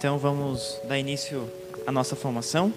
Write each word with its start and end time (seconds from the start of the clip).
Então 0.00 0.16
vamos 0.16 0.80
dar 0.84 0.98
início 0.98 1.46
à 1.86 1.92
nossa 1.92 2.16
formação, 2.16 2.72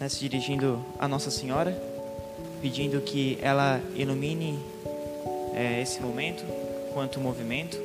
né, 0.00 0.08
se 0.08 0.18
dirigindo 0.20 0.82
a 0.98 1.06
Nossa 1.06 1.30
Senhora, 1.30 1.78
pedindo 2.62 2.98
que 3.02 3.38
ela 3.42 3.78
ilumine 3.94 4.58
é, 5.54 5.82
esse 5.82 6.00
momento 6.00 6.42
quanto 6.94 7.20
movimento, 7.20 7.76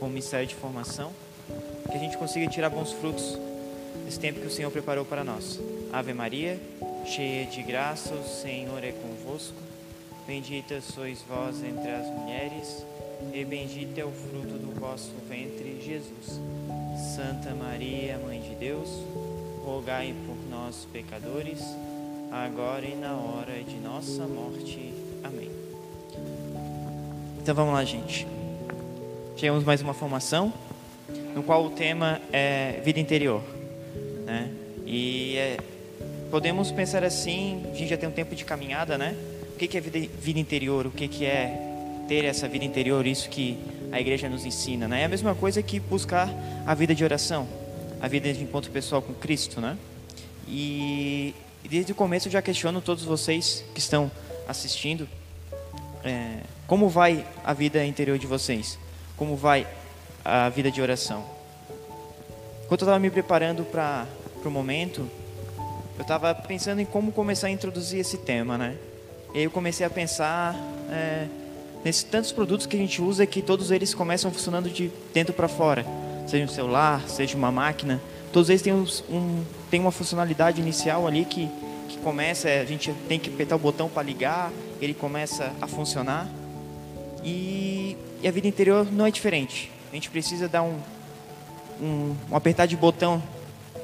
com 0.00 0.06
o 0.06 0.10
mistério 0.10 0.44
de 0.44 0.56
formação, 0.56 1.12
que 1.88 1.96
a 1.96 2.00
gente 2.00 2.18
consiga 2.18 2.48
tirar 2.48 2.68
bons 2.68 2.90
frutos 2.94 3.38
desse 4.04 4.18
tempo 4.18 4.40
que 4.40 4.48
o 4.48 4.50
Senhor 4.50 4.72
preparou 4.72 5.04
para 5.04 5.22
nós. 5.22 5.60
Ave 5.92 6.12
Maria, 6.12 6.58
cheia 7.06 7.46
de 7.46 7.62
graça, 7.62 8.12
o 8.12 8.26
Senhor 8.26 8.82
é 8.82 8.90
convosco. 8.90 9.54
Bendita 10.26 10.80
sois 10.80 11.22
vós 11.28 11.62
entre 11.62 11.92
as 11.92 12.06
mulheres, 12.08 12.84
e 13.32 13.44
bendito 13.44 13.98
é 13.98 14.04
o 14.04 14.10
fruto 14.10 14.58
do 14.58 14.78
vosso 14.78 15.12
ventre, 15.28 15.80
Jesus. 15.84 16.40
Santa 17.14 17.54
Maria, 17.54 18.18
Mãe 18.18 18.40
de 18.40 18.54
Deus, 18.54 18.88
rogai 19.64 20.14
por 20.26 20.36
nós, 20.50 20.86
pecadores, 20.92 21.60
agora 22.30 22.84
e 22.84 22.94
na 22.94 23.12
hora 23.14 23.62
de 23.62 23.76
nossa 23.76 24.26
morte. 24.26 24.92
Amém. 25.22 25.50
Então 27.40 27.54
vamos 27.54 27.74
lá, 27.74 27.84
gente. 27.84 28.26
Chegamos 29.36 29.64
mais 29.64 29.80
uma 29.80 29.94
formação, 29.94 30.52
no 31.34 31.42
qual 31.42 31.64
o 31.64 31.70
tema 31.70 32.20
é 32.32 32.80
vida 32.84 32.98
interior, 32.98 33.42
né? 34.26 34.52
E 34.84 35.36
é, 35.36 35.58
podemos 36.30 36.72
pensar 36.72 37.04
assim, 37.04 37.62
a 37.70 37.74
gente 37.74 37.88
já 37.88 37.96
tem 37.96 38.08
um 38.08 38.12
tempo 38.12 38.34
de 38.34 38.44
caminhada, 38.44 38.98
né? 38.98 39.14
O 39.54 39.58
que 39.58 39.76
é 39.76 39.80
vida, 39.80 39.98
vida 40.20 40.38
interior? 40.38 40.86
O 40.86 40.90
que 40.90 41.24
é 41.24 41.67
ter 42.08 42.24
essa 42.24 42.48
vida 42.48 42.64
interior? 42.64 43.06
Isso 43.06 43.28
que 43.28 43.58
a 43.92 44.00
igreja 44.00 44.28
nos 44.28 44.44
ensina, 44.44 44.88
né? 44.88 45.02
É 45.02 45.04
a 45.04 45.08
mesma 45.08 45.34
coisa 45.34 45.62
que 45.62 45.78
buscar 45.78 46.28
a 46.66 46.74
vida 46.74 46.94
de 46.94 47.04
oração, 47.04 47.46
a 48.00 48.08
vida 48.08 48.32
de 48.32 48.42
encontro 48.42 48.70
pessoal 48.70 49.02
com 49.02 49.12
Cristo, 49.12 49.60
né? 49.60 49.76
E, 50.48 51.34
desde 51.68 51.92
o 51.92 51.94
começo 51.94 52.28
eu 52.28 52.32
já 52.32 52.40
questiono 52.40 52.80
todos 52.80 53.04
vocês 53.04 53.62
que 53.74 53.78
estão 53.78 54.10
assistindo, 54.48 55.06
é, 56.02 56.38
como 56.66 56.88
vai 56.88 57.24
a 57.44 57.52
vida 57.52 57.84
interior 57.84 58.18
de 58.18 58.26
vocês? 58.26 58.78
Como 59.16 59.36
vai 59.36 59.66
a 60.24 60.48
vida 60.48 60.70
de 60.70 60.80
oração? 60.80 61.24
Enquanto 62.64 62.82
eu 62.82 62.86
estava 62.86 62.98
me 62.98 63.10
preparando 63.10 63.64
para 63.64 64.06
o 64.44 64.50
momento, 64.50 65.08
eu 65.96 66.02
estava 66.02 66.34
pensando 66.34 66.80
em 66.80 66.84
como 66.86 67.12
começar 67.12 67.48
a 67.48 67.50
introduzir 67.50 68.00
esse 68.00 68.18
tema, 68.18 68.56
né? 68.56 68.76
E 69.34 69.38
aí 69.38 69.44
eu 69.44 69.50
comecei 69.50 69.84
a 69.84 69.90
pensar 69.90 70.54
é, 70.90 71.26
nesses 71.84 72.02
tantos 72.02 72.32
produtos 72.32 72.66
que 72.66 72.76
a 72.76 72.78
gente 72.78 73.00
usa 73.00 73.26
que 73.26 73.42
todos 73.42 73.70
eles 73.70 73.94
começam 73.94 74.30
funcionando 74.30 74.68
de 74.68 74.90
dentro 75.12 75.32
para 75.32 75.48
fora, 75.48 75.84
seja 76.26 76.44
um 76.44 76.48
celular, 76.48 77.08
seja 77.08 77.36
uma 77.36 77.50
máquina, 77.50 78.00
todos 78.32 78.48
eles 78.50 78.62
têm, 78.62 78.72
um, 78.72 79.44
têm 79.70 79.80
uma 79.80 79.90
funcionalidade 79.90 80.60
inicial 80.60 81.06
ali 81.06 81.24
que, 81.24 81.48
que 81.88 81.98
começa, 81.98 82.48
a 82.48 82.64
gente 82.64 82.92
tem 83.08 83.18
que 83.18 83.30
apertar 83.30 83.56
o 83.56 83.58
botão 83.58 83.88
para 83.88 84.02
ligar, 84.02 84.52
ele 84.80 84.94
começa 84.94 85.52
a 85.60 85.66
funcionar 85.66 86.28
e, 87.24 87.96
e, 88.22 88.28
a 88.28 88.30
vida 88.30 88.46
interior 88.46 88.86
não 88.90 89.06
é 89.06 89.10
diferente. 89.10 89.70
A 89.90 89.94
gente 89.94 90.10
precisa 90.10 90.48
dar 90.48 90.62
um, 90.62 90.78
um, 91.80 92.14
um 92.30 92.36
apertar 92.36 92.66
de 92.66 92.76
botão 92.76 93.22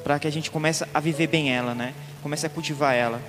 para 0.02 0.18
que 0.18 0.26
a 0.26 0.30
gente 0.30 0.50
comece 0.50 0.84
a 0.92 1.00
viver 1.00 1.26
bem 1.26 1.52
ela, 1.52 1.74
né? 1.74 1.94
Comece 2.22 2.46
a 2.46 2.50
cultivar 2.50 2.94
ela. 2.94 3.20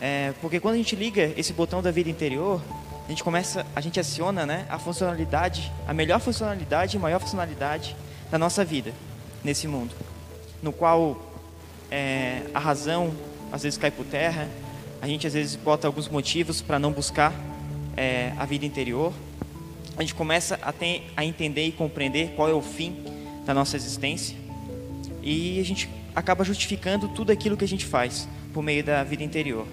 É, 0.00 0.32
porque 0.40 0.60
quando 0.60 0.74
a 0.74 0.78
gente 0.78 0.94
liga 0.94 1.32
esse 1.36 1.52
botão 1.52 1.82
da 1.82 1.90
vida 1.90 2.08
interior, 2.08 2.60
a 3.06 3.08
gente 3.08 3.22
começa, 3.22 3.64
a 3.74 3.80
gente 3.80 4.00
aciona, 4.00 4.44
né, 4.44 4.66
a 4.68 4.78
funcionalidade, 4.78 5.72
a 5.86 5.94
melhor 5.94 6.20
funcionalidade 6.20 6.96
e 6.96 7.00
maior 7.00 7.20
funcionalidade 7.20 7.96
da 8.30 8.36
nossa 8.36 8.64
vida 8.64 8.92
nesse 9.44 9.68
mundo, 9.68 9.94
no 10.60 10.72
qual 10.72 11.16
é, 11.88 12.42
a 12.52 12.58
razão 12.58 13.14
às 13.52 13.62
vezes 13.62 13.78
cai 13.78 13.92
por 13.92 14.04
terra, 14.04 14.48
a 15.00 15.06
gente 15.06 15.24
às 15.24 15.34
vezes 15.34 15.54
bota 15.54 15.86
alguns 15.86 16.08
motivos 16.08 16.60
para 16.60 16.80
não 16.80 16.90
buscar 16.90 17.32
é, 17.96 18.32
a 18.36 18.44
vida 18.44 18.66
interior, 18.66 19.12
a 19.96 20.00
gente 20.00 20.14
começa 20.14 20.58
a, 20.60 20.72
ter, 20.72 21.08
a 21.16 21.24
entender 21.24 21.64
e 21.64 21.72
compreender 21.72 22.32
qual 22.34 22.48
é 22.48 22.52
o 22.52 22.60
fim 22.60 23.04
da 23.46 23.54
nossa 23.54 23.76
existência 23.76 24.36
e 25.22 25.60
a 25.60 25.64
gente 25.64 25.88
acaba 26.14 26.42
justificando 26.44 27.08
tudo 27.08 27.30
aquilo 27.30 27.56
que 27.56 27.64
a 27.64 27.68
gente 27.68 27.84
faz 27.84 28.28
por 28.52 28.62
meio 28.62 28.82
da 28.82 29.04
vida 29.04 29.22
interior. 29.22 29.66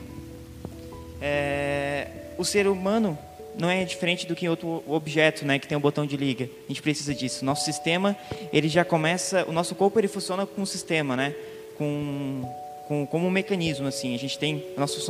É, 1.19 2.22
o 2.37 2.45
ser 2.45 2.67
humano 2.67 3.17
não 3.57 3.69
é 3.69 3.83
diferente 3.83 4.25
do 4.25 4.35
que 4.35 4.49
outro 4.49 4.83
objeto, 4.87 5.45
né, 5.45 5.59
que 5.59 5.67
tem 5.67 5.77
um 5.77 5.81
botão 5.81 6.05
de 6.05 6.17
liga. 6.17 6.49
A 6.65 6.67
gente 6.67 6.81
precisa 6.81 7.13
disso. 7.13 7.45
Nosso 7.45 7.65
sistema, 7.65 8.15
ele 8.51 8.67
já 8.67 8.83
começa, 8.83 9.45
o 9.47 9.51
nosso 9.51 9.75
corpo 9.75 9.99
ele 9.99 10.07
funciona 10.07 10.45
com 10.45 10.61
um 10.61 10.65
sistema, 10.65 11.15
né, 11.15 11.35
com, 11.77 12.41
com 12.87 13.05
como 13.05 13.27
um 13.27 13.31
mecanismo 13.31 13.87
assim. 13.87 14.15
A 14.15 14.19
gente 14.19 14.37
tem 14.37 14.63
nossas 14.77 15.05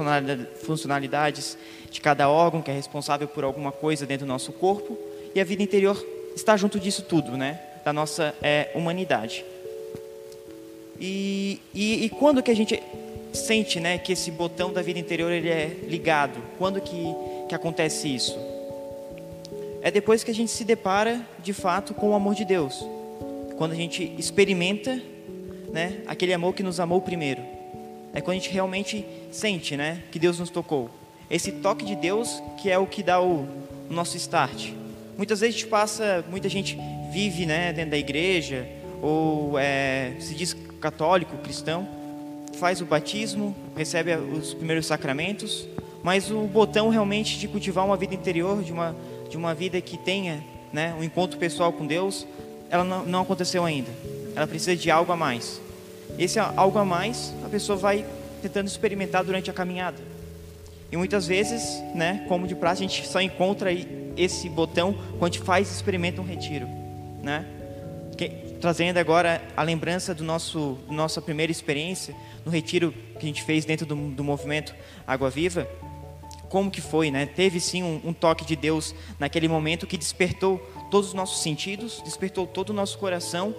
funcionalidades 0.66 1.58
de 1.90 2.02
cada 2.02 2.30
órgão 2.30 2.62
que 2.62 2.72
é 2.72 2.74
responsável 2.74 3.28
por 3.28 3.44
alguma 3.44 3.72
coisa 3.72 4.06
dentro 4.06 4.26
do 4.26 4.30
nosso 4.30 4.52
corpo 4.52 4.98
e 5.34 5.40
a 5.40 5.44
vida 5.44 5.64
interior 5.64 6.04
está 6.36 6.58
junto 6.58 6.80
disso 6.80 7.04
tudo, 7.04 7.38
né, 7.38 7.60
da 7.86 7.94
nossa 7.94 8.36
é, 8.42 8.70
humanidade. 8.76 9.46
E, 11.00 11.60
e, 11.74 12.06
e 12.06 12.10
quando 12.10 12.42
que 12.42 12.52
a 12.52 12.56
gente 12.56 12.82
sente, 13.34 13.80
né, 13.80 13.98
que 13.98 14.14
esse 14.14 14.32
botão 14.32 14.72
da 14.72 14.82
vida 14.82 15.00
interior 15.00 15.32
ele 15.32 15.50
é 15.50 15.68
ligado? 15.88 16.40
Quando 16.58 16.80
que, 16.80 17.04
que 17.50 17.56
acontece 17.56 18.14
isso? 18.14 18.38
É 19.82 19.92
depois 19.92 20.24
que 20.24 20.32
a 20.32 20.34
gente 20.34 20.52
se 20.52 20.64
depara, 20.64 21.22
de 21.44 21.52
fato, 21.52 21.94
com 21.94 22.12
o 22.12 22.14
amor 22.14 22.36
de 22.36 22.46
Deus. 22.46 22.86
Quando 23.58 23.74
a 23.74 23.76
gente 23.76 24.14
experimenta, 24.18 25.02
né, 25.72 26.02
aquele 26.08 26.34
amor 26.34 26.54
que 26.54 26.64
nos 26.64 26.80
amou 26.80 27.02
primeiro. 27.02 27.42
É 28.14 28.22
quando 28.22 28.38
a 28.38 28.40
gente 28.40 28.52
realmente 28.52 29.06
sente, 29.32 29.76
né, 29.76 30.02
que 30.12 30.20
Deus 30.20 30.40
nos 30.40 30.50
tocou. 30.50 30.90
Esse 31.30 31.52
toque 31.52 31.84
de 31.84 31.96
Deus 31.96 32.42
que 32.62 32.70
é 32.70 32.78
o 32.78 32.86
que 32.86 33.02
dá 33.02 33.20
o, 33.20 33.48
o 33.90 33.94
nosso 33.94 34.16
start. 34.16 34.72
Muitas 35.18 35.40
vezes 35.40 35.56
a 35.56 35.58
gente 35.60 35.70
passa, 35.70 36.24
muita 36.30 36.48
gente 36.48 36.78
vive, 37.12 37.46
né, 37.46 37.74
dentro 37.74 37.92
da 37.92 37.98
igreja 37.98 38.68
ou 39.02 39.60
é, 39.60 40.14
se 40.20 40.34
diz 40.34 40.56
católico, 40.80 41.38
cristão, 41.38 41.88
faz 42.54 42.82
o 42.82 42.86
batismo, 42.86 43.56
recebe 43.76 44.16
os 44.16 44.54
primeiros 44.54 44.86
sacramentos, 44.86 45.68
mas 46.02 46.30
o 46.32 46.42
botão 46.42 46.90
realmente 46.90 47.38
de 47.38 47.48
cultivar 47.48 47.86
uma 47.86 47.98
vida 47.98 48.14
interior, 48.14 48.62
de 48.64 48.72
uma, 48.72 48.96
de 49.30 49.38
uma 49.38 49.54
vida 49.54 49.80
que 49.82 49.98
tenha 49.98 50.44
né, 50.72 50.96
um 51.00 51.04
encontro 51.04 51.38
pessoal 51.38 51.72
com 51.72 51.86
Deus, 51.86 52.28
ela 52.70 52.84
não, 52.84 53.06
não 53.06 53.22
aconteceu 53.22 53.64
ainda. 53.64 53.90
Ela 54.36 54.48
precisa 54.48 54.76
de 54.76 54.90
algo 54.90 55.12
a 55.12 55.16
mais. 55.16 55.62
Esse 56.18 56.40
algo 56.40 56.78
a 56.78 56.86
mais, 56.86 57.34
a 57.46 57.50
pessoa 57.50 57.78
vai 57.78 58.06
tentando 58.42 58.68
experimentar 58.68 59.24
durante 59.24 59.50
a 59.50 59.54
caminhada. 59.54 59.98
E 60.92 60.98
muitas 60.98 61.26
vezes, 61.26 61.82
né, 61.96 62.26
como 62.28 62.48
de 62.48 62.56
praxe, 62.56 62.84
a 62.84 62.88
gente 62.88 63.08
só 63.08 63.22
encontra 63.22 63.70
esse 64.16 64.50
botão 64.50 64.94
quando 65.18 65.32
a 65.32 65.34
gente 65.34 65.40
faz 65.40 65.70
e 65.70 65.74
experimenta 65.74 66.22
um 66.22 66.26
retiro, 66.26 66.68
né? 67.22 67.46
trazendo 68.64 68.98
agora 68.98 69.42
a 69.58 69.62
lembrança 69.62 70.16
do 70.16 70.24
nosso 70.24 70.78
nossa 70.90 71.22
primeira 71.22 71.52
experiência 71.52 72.16
no 72.46 72.52
retiro 72.52 72.94
que 73.20 73.26
a 73.26 73.28
gente 73.28 73.44
fez 73.44 73.66
dentro 73.66 73.86
do, 73.86 73.96
do 73.96 74.24
movimento 74.24 74.74
Água 75.08 75.30
Viva. 75.30 75.68
Como 76.50 76.70
que 76.70 76.82
foi, 76.82 77.10
né? 77.10 77.26
Teve 77.26 77.60
sim 77.60 77.82
um, 77.82 78.02
um 78.06 78.14
toque 78.14 78.46
de 78.46 78.56
Deus 78.56 78.94
naquele 79.18 79.48
momento 79.48 79.88
que 79.88 79.98
despertou 79.98 80.60
todos 80.92 81.10
os 81.10 81.14
nossos 81.14 81.42
sentidos, 81.42 82.02
despertou 82.06 82.46
todo 82.46 82.70
o 82.70 82.74
nosso 82.74 82.98
coração 83.00 83.56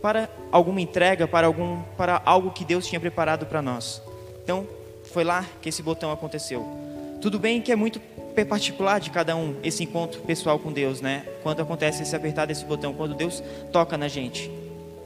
para 0.00 0.30
alguma 0.52 0.80
entrega, 0.80 1.26
para 1.26 1.46
algum, 1.46 1.82
para 1.96 2.22
algo 2.24 2.52
que 2.52 2.64
Deus 2.64 2.86
tinha 2.86 3.00
preparado 3.00 3.46
para 3.46 3.60
nós. 3.60 4.00
Então, 4.44 4.66
foi 5.12 5.24
lá 5.24 5.44
que 5.60 5.68
esse 5.68 5.82
botão 5.82 6.12
aconteceu. 6.12 6.64
Tudo 7.20 7.38
bem 7.38 7.60
que 7.60 7.72
é 7.72 7.76
muito 7.76 8.00
particular 8.44 9.00
de 9.00 9.10
cada 9.10 9.34
um 9.34 9.56
esse 9.62 9.82
encontro 9.82 10.20
pessoal 10.20 10.58
com 10.58 10.70
Deus, 10.70 11.00
né? 11.00 11.26
Quando 11.42 11.62
acontece 11.62 12.02
esse 12.02 12.14
apertar 12.14 12.44
desse 12.46 12.64
botão, 12.64 12.92
quando 12.92 13.14
Deus 13.14 13.42
toca 13.72 13.96
na 13.96 14.08
gente. 14.08 14.50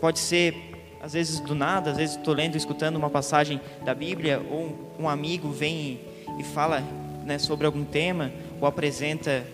Pode 0.00 0.18
ser 0.18 0.54
às 1.02 1.14
vezes 1.14 1.40
do 1.40 1.54
nada, 1.54 1.90
às 1.90 1.96
vezes 1.96 2.16
estou 2.16 2.34
lendo, 2.34 2.56
escutando 2.56 2.96
uma 2.96 3.08
passagem 3.08 3.60
da 3.84 3.94
Bíblia, 3.94 4.40
ou 4.50 4.94
um 4.98 5.08
amigo 5.08 5.50
vem 5.50 6.00
e 6.38 6.44
fala 6.44 6.82
né, 7.24 7.38
sobre 7.38 7.66
algum 7.66 7.84
tema, 7.84 8.30
ou 8.60 8.66
apresenta 8.66 9.44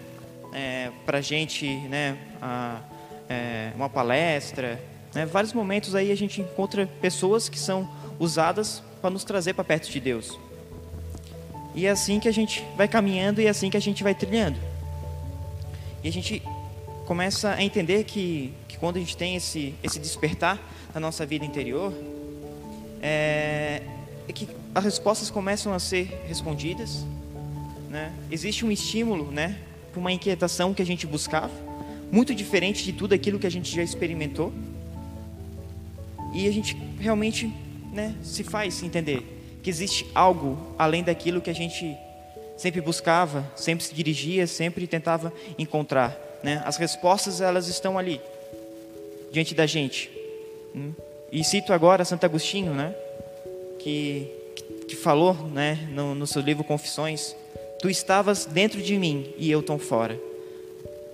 é, 0.52 0.90
para 1.04 1.18
a 1.18 1.20
gente 1.20 1.66
né, 1.66 2.18
a, 2.42 2.80
é, 3.28 3.70
uma 3.76 3.88
palestra. 3.88 4.80
Né? 5.14 5.24
Vários 5.24 5.52
momentos 5.52 5.94
aí 5.94 6.10
a 6.10 6.16
gente 6.16 6.40
encontra 6.40 6.86
pessoas 7.00 7.48
que 7.48 7.58
são 7.58 7.88
usadas 8.18 8.82
para 9.00 9.10
nos 9.10 9.22
trazer 9.22 9.54
para 9.54 9.64
perto 9.64 9.90
de 9.90 10.00
Deus. 10.00 10.38
E 11.74 11.86
é 11.86 11.90
assim 11.90 12.18
que 12.18 12.28
a 12.28 12.32
gente 12.32 12.64
vai 12.76 12.88
caminhando 12.88 13.40
e 13.40 13.46
é 13.46 13.50
assim 13.50 13.70
que 13.70 13.76
a 13.76 13.80
gente 13.80 14.02
vai 14.02 14.14
trilhando. 14.14 14.58
E 16.02 16.08
a 16.08 16.12
gente 16.12 16.42
começa 17.04 17.52
a 17.52 17.62
entender 17.62 18.04
que, 18.04 18.52
que 18.66 18.78
quando 18.78 18.96
a 18.96 18.98
gente 18.98 19.16
tem 19.16 19.36
esse, 19.36 19.74
esse 19.82 19.98
despertar 19.98 20.58
na 20.94 21.00
nossa 21.00 21.26
vida 21.26 21.44
interior, 21.44 21.92
é, 23.02 23.82
é 24.28 24.32
que 24.32 24.48
as 24.74 24.84
respostas 24.84 25.30
começam 25.30 25.72
a 25.72 25.78
ser 25.78 26.22
respondidas. 26.26 27.04
Né? 27.88 28.12
Existe 28.30 28.64
um 28.64 28.70
estímulo, 28.70 29.30
né, 29.30 29.58
uma 29.94 30.12
inquietação 30.12 30.74
que 30.74 30.82
a 30.82 30.86
gente 30.86 31.06
buscava, 31.06 31.52
muito 32.12 32.34
diferente 32.34 32.84
de 32.84 32.92
tudo 32.92 33.14
aquilo 33.14 33.38
que 33.38 33.46
a 33.46 33.50
gente 33.50 33.74
já 33.74 33.82
experimentou. 33.82 34.52
e 36.34 36.46
a 36.46 36.52
gente 36.52 36.76
realmente 37.00 37.50
né, 37.92 38.14
se 38.22 38.44
faz 38.44 38.82
entender 38.82 39.58
que 39.62 39.70
existe 39.70 40.06
algo 40.14 40.58
além 40.78 41.02
daquilo 41.02 41.40
que 41.40 41.48
a 41.48 41.54
gente 41.54 41.96
sempre 42.56 42.80
buscava, 42.80 43.50
sempre 43.56 43.84
se 43.84 43.94
dirigia, 43.94 44.46
sempre 44.46 44.86
tentava 44.86 45.32
encontrar. 45.58 46.16
Né? 46.42 46.62
As 46.64 46.76
respostas 46.76 47.40
elas 47.40 47.68
estão 47.68 47.98
ali 47.98 48.20
diante 49.32 49.54
da 49.54 49.66
gente. 49.66 50.10
E 51.32 51.42
cito 51.42 51.72
agora 51.72 52.04
Santo 52.04 52.24
Agostinho, 52.24 52.72
né? 52.72 52.94
que, 53.86 54.28
que 54.88 54.96
falou 54.96 55.34
né, 55.34 55.88
no, 55.92 56.12
no 56.12 56.26
seu 56.26 56.42
livro 56.42 56.64
Confissões: 56.64 57.36
Tu 57.78 57.88
estavas 57.88 58.44
dentro 58.44 58.82
de 58.82 58.98
mim 58.98 59.32
e 59.38 59.48
eu 59.48 59.62
tão 59.62 59.78
fora. 59.78 60.18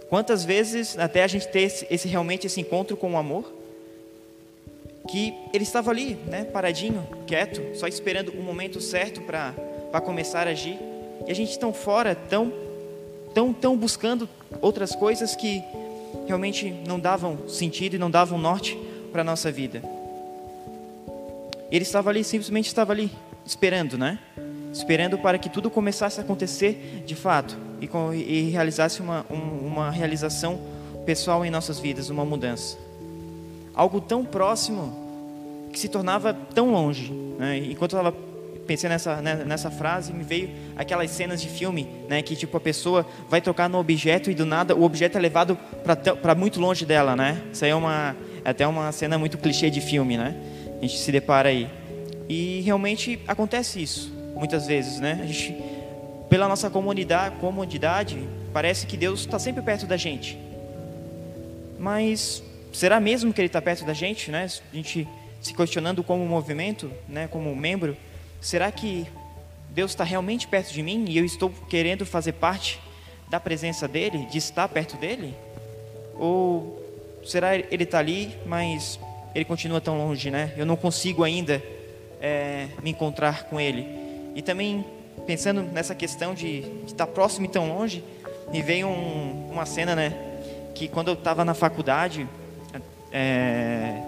Quantas 0.09 0.43
vezes 0.44 0.99
até 0.99 1.23
a 1.23 1.26
gente 1.26 1.49
ter 1.49 1.61
esse, 1.61 1.87
esse 1.91 2.09
realmente 2.09 2.47
esse 2.47 2.61
encontro 2.61 2.97
com 2.97 3.12
o 3.12 3.17
amor, 3.19 3.53
que 5.09 5.35
ele 5.53 5.65
estava 5.65 5.91
ali, 5.91 6.15
né, 6.26 6.44
paradinho, 6.44 7.06
quieto, 7.26 7.76
só 7.76 7.87
esperando 7.87 8.31
o 8.31 8.43
momento 8.43 8.81
certo 8.81 9.20
para 9.23 10.00
começar 10.00 10.47
a 10.47 10.50
agir, 10.50 10.79
e 11.26 11.31
a 11.31 11.35
gente 11.35 11.58
tão 11.58 11.75
fora, 11.75 12.15
tão, 12.15 12.53
tão, 13.35 13.53
tão 13.53 13.76
buscando 13.76 14.29
outras 14.61 14.94
coisas 14.94 15.37
que 15.37 15.62
realmente 16.26 16.70
não 16.87 16.99
davam 16.99 17.49
sentido 17.49 17.97
e 17.97 17.99
não 17.99 18.11
davam 18.11 18.38
norte 18.38 18.79
para 19.12 19.20
a 19.20 19.25
nossa 19.25 19.53
vida. 19.53 19.82
Ele 21.70 21.85
estava 21.85 22.11
ali, 22.11 22.25
simplesmente 22.25 22.67
estava 22.67 22.93
ali, 22.93 23.11
esperando, 23.47 23.97
né? 23.97 24.19
Esperando 24.73 25.19
para 25.19 25.38
que 25.38 25.49
tudo 25.49 25.70
começasse 25.70 26.19
a 26.19 26.25
acontecer 26.25 27.03
de 27.06 27.14
fato 27.14 27.56
e, 27.81 27.88
e 28.17 28.50
realizasse 28.50 29.00
uma, 29.00 29.25
um, 29.31 29.67
uma 29.67 29.91
realização 29.91 30.61
pessoal 31.05 31.44
em 31.44 31.50
nossas 31.50 31.79
vidas, 31.79 32.11
uma 32.11 32.25
mudança. 32.25 32.76
Algo 33.75 34.00
tão 34.00 34.25
próximo 34.25 35.69
que 35.73 35.79
se 35.79 35.88
tornava 35.88 36.35
tão 36.35 36.73
longe. 36.73 37.12
Né? 37.38 37.58
Enquanto 37.58 37.97
eu 37.97 38.00
estava 38.00 38.32
pensei 38.67 38.88
nessa, 38.88 39.20
né, 39.20 39.43
nessa 39.44 39.70
frase, 39.70 40.12
me 40.12 40.23
veio 40.23 40.50
aquelas 40.76 41.11
cenas 41.11 41.43
de 41.43 41.49
filme, 41.49 41.88
né, 42.08 42.23
que 42.23 42.37
tipo 42.37 42.56
a 42.56 42.61
pessoa 42.61 43.05
vai 43.29 43.41
tocar 43.41 43.69
no 43.69 43.79
objeto 43.79 44.31
e 44.31 44.35
do 44.35 44.47
nada 44.47 44.75
o 44.75 44.85
objeto 44.85 45.19
é 45.19 45.20
levado 45.20 45.58
para 46.23 46.35
muito 46.35 46.61
longe 46.61 46.87
dela, 46.87 47.17
né? 47.17 47.43
Isso 47.53 47.65
aí 47.65 47.70
é 47.70 47.75
uma 47.75 48.15
é 48.44 48.50
até 48.50 48.67
uma 48.67 48.91
cena 48.93 49.19
muito 49.19 49.39
clichê 49.39 49.71
de 49.71 49.81
filme, 49.81 50.17
né? 50.17 50.35
A 50.79 50.83
gente 50.83 50.99
se 50.99 51.12
depara 51.12 51.49
aí. 51.49 51.69
E 52.29 52.61
realmente 52.62 53.21
acontece 53.27 53.83
isso 53.83 54.12
muitas 54.35 54.67
vezes, 54.67 55.00
né? 55.00 55.21
A 55.23 55.27
gente 55.27 55.56
pela 56.29 56.49
nossa 56.49 56.71
comunidade, 56.71 57.37
comodidade, 57.37 58.19
parece 58.55 58.87
que 58.87 58.97
Deus 58.97 59.21
está 59.21 59.39
sempre 59.39 59.62
perto 59.62 59.87
da 59.87 59.99
gente. 59.99 60.39
Mas 61.79 62.43
será 62.73 62.99
mesmo 62.99 63.33
que 63.33 63.41
Ele 63.41 63.49
está 63.49 63.61
perto 63.61 63.85
da 63.85 63.93
gente, 63.93 64.31
né? 64.31 64.47
A 64.73 64.77
gente 64.77 65.06
se 65.41 65.53
questionando 65.53 66.03
como 66.03 66.25
movimento, 66.25 66.91
né? 67.09 67.29
Como 67.29 67.55
membro 67.55 67.97
Será 68.43 68.73
que 68.73 69.06
Deus 69.71 69.93
está 69.93 70.03
realmente 70.03 70.49
perto 70.49 70.73
de 70.73 70.83
mim 70.83 71.05
e 71.09 71.17
eu 71.17 71.25
estou 71.25 71.49
querendo 71.71 72.05
fazer 72.05 72.33
parte 72.33 72.81
da 73.31 73.39
presença 73.39 73.87
dele, 73.87 74.27
de 74.27 74.37
estar 74.37 74.69
perto 74.69 74.97
dele? 74.97 75.33
Ou 76.17 76.81
será 77.24 77.56
ele 77.56 77.84
está 77.84 77.98
ali, 77.98 78.36
mas 78.46 78.98
ele 79.34 79.44
continua 79.44 79.80
tão 79.80 79.98
longe, 79.98 80.30
né? 80.30 80.52
Eu 80.56 80.66
não 80.66 80.76
consigo 80.76 81.24
ainda 81.24 81.62
é, 82.20 82.69
me 82.82 82.90
encontrar 82.90 83.44
com 83.44 83.60
ele. 83.60 83.86
E 84.34 84.42
também 84.42 84.84
pensando 85.26 85.62
nessa 85.62 85.94
questão 85.94 86.34
de, 86.34 86.64
estar 86.86 87.06
próximo 87.06 87.46
e 87.46 87.48
tão 87.48 87.69
longe, 87.69 88.02
me 88.50 88.62
veio 88.62 88.88
um, 88.88 89.50
uma 89.50 89.66
cena, 89.66 89.94
né? 89.94 90.12
Que 90.74 90.88
quando 90.88 91.08
eu 91.08 91.14
estava 91.14 91.44
na 91.44 91.54
faculdade, 91.54 92.26
é, 93.12 94.00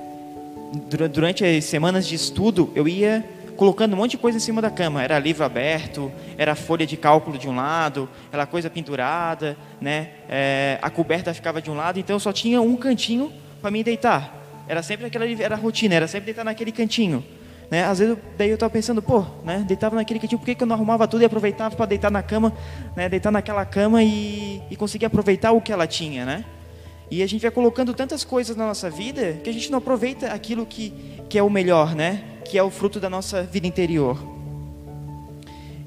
durante 1.09 1.45
as 1.45 1.65
semanas 1.65 2.07
de 2.07 2.15
estudo, 2.15 2.73
eu 2.75 2.89
ia 2.89 3.25
colocando 3.57 3.95
um 3.95 3.97
monte 3.97 4.13
de 4.13 4.19
coisa 4.19 4.39
em 4.39 4.41
cima 4.41 4.61
da 4.61 4.71
cama. 4.71 5.03
Era 5.03 5.19
livro 5.19 5.45
aberto, 5.45 6.11
era 6.37 6.55
folha 6.55 6.87
de 6.87 6.97
cálculo 6.97 7.39
de 7.39 7.49
um 7.49 7.57
lado, 7.57 8.09
era 8.33 8.47
coisa 8.47 8.69
pendurada, 8.69 9.57
né? 9.81 10.11
É, 10.29 10.79
a 10.83 10.91
coberta 10.91 11.33
ficava 11.33 11.61
de 11.61 11.71
um 11.71 11.75
lado, 11.75 11.99
então 11.99 12.17
eu 12.17 12.21
só 12.21 12.33
tinha 12.33 12.61
um 12.61 12.77
cantinho 12.77 13.33
para 13.61 13.71
me 13.71 13.83
deitar. 13.83 14.43
Era 14.67 14.83
sempre 14.83 15.07
aquela 15.07 15.27
era 15.27 15.57
rotina, 15.57 15.95
era 15.95 16.09
sempre 16.09 16.27
deitar 16.27 16.45
naquele 16.45 16.73
cantinho. 16.73 17.25
Né? 17.71 17.85
Às 17.85 17.99
vezes, 17.99 18.17
daí 18.37 18.51
eu 18.51 18.55
estava 18.55 18.71
pensando, 18.71 19.03
pô, 19.03 19.25
né? 19.45 19.65
deitava 19.67 19.97
naquele 19.97 20.21
cantinho, 20.21 20.39
por 20.39 20.45
que, 20.45 20.55
que 20.55 20.63
eu 20.63 20.67
não 20.67 20.77
arrumava 20.77 21.09
tudo 21.09 21.23
e 21.23 21.25
aproveitava 21.25 21.75
para 21.75 21.87
deitar 21.87 22.11
na 22.11 22.23
cama, 22.23 22.53
né? 22.95 23.09
deitar 23.09 23.31
naquela 23.31 23.65
cama 23.65 24.03
e, 24.03 24.63
e 24.71 24.77
conseguir 24.77 25.07
aproveitar 25.07 25.53
o 25.53 25.61
que 25.61 25.73
ela 25.73 25.87
tinha, 25.87 26.25
né? 26.25 26.45
E 27.11 27.23
a 27.23 27.27
gente 27.27 27.43
vai 27.43 27.51
colocando 27.51 27.93
tantas 27.93 28.25
coisas 28.25 28.57
na 28.57 28.67
nossa 28.67 28.89
vida 28.89 29.35
que 29.43 29.51
a 29.51 29.53
gente 29.53 29.71
não 29.71 29.79
aproveita 29.79 30.33
aquilo 30.33 30.65
que, 30.65 30.93
que 31.29 31.39
é 31.39 31.43
o 31.43 31.51
melhor, 31.51 31.95
né? 31.95 32.23
Que 32.45 32.59
é 32.59 32.63
o 32.63 32.71
fruto 32.71 33.01
da 33.01 33.09
nossa 33.11 33.43
vida 33.43 33.67
interior. 33.67 34.19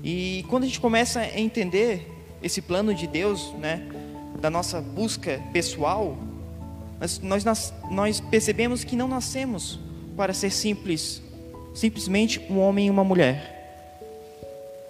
E 0.04 0.46
quando 0.50 0.64
a 0.64 0.66
gente 0.68 0.80
começa 0.80 1.20
a 1.20 1.40
entender 1.40 2.10
esse 2.42 2.62
plano 2.62 2.94
de 2.94 3.08
Deus, 3.08 3.52
né, 3.54 3.88
da 4.40 4.50
nossa 4.50 4.80
busca 4.80 5.42
pessoal, 5.52 6.18
nós, 7.00 7.20
nós, 7.20 7.74
nós 7.92 8.20
percebemos 8.20 8.84
que 8.84 8.96
não 8.96 9.08
nascemos 9.08 9.80
para 10.16 10.34
ser 10.34 10.52
simples, 10.52 11.22
simplesmente 11.76 12.40
um 12.50 12.60
homem 12.60 12.88
e 12.88 12.90
uma 12.90 13.04
mulher. 13.04 13.54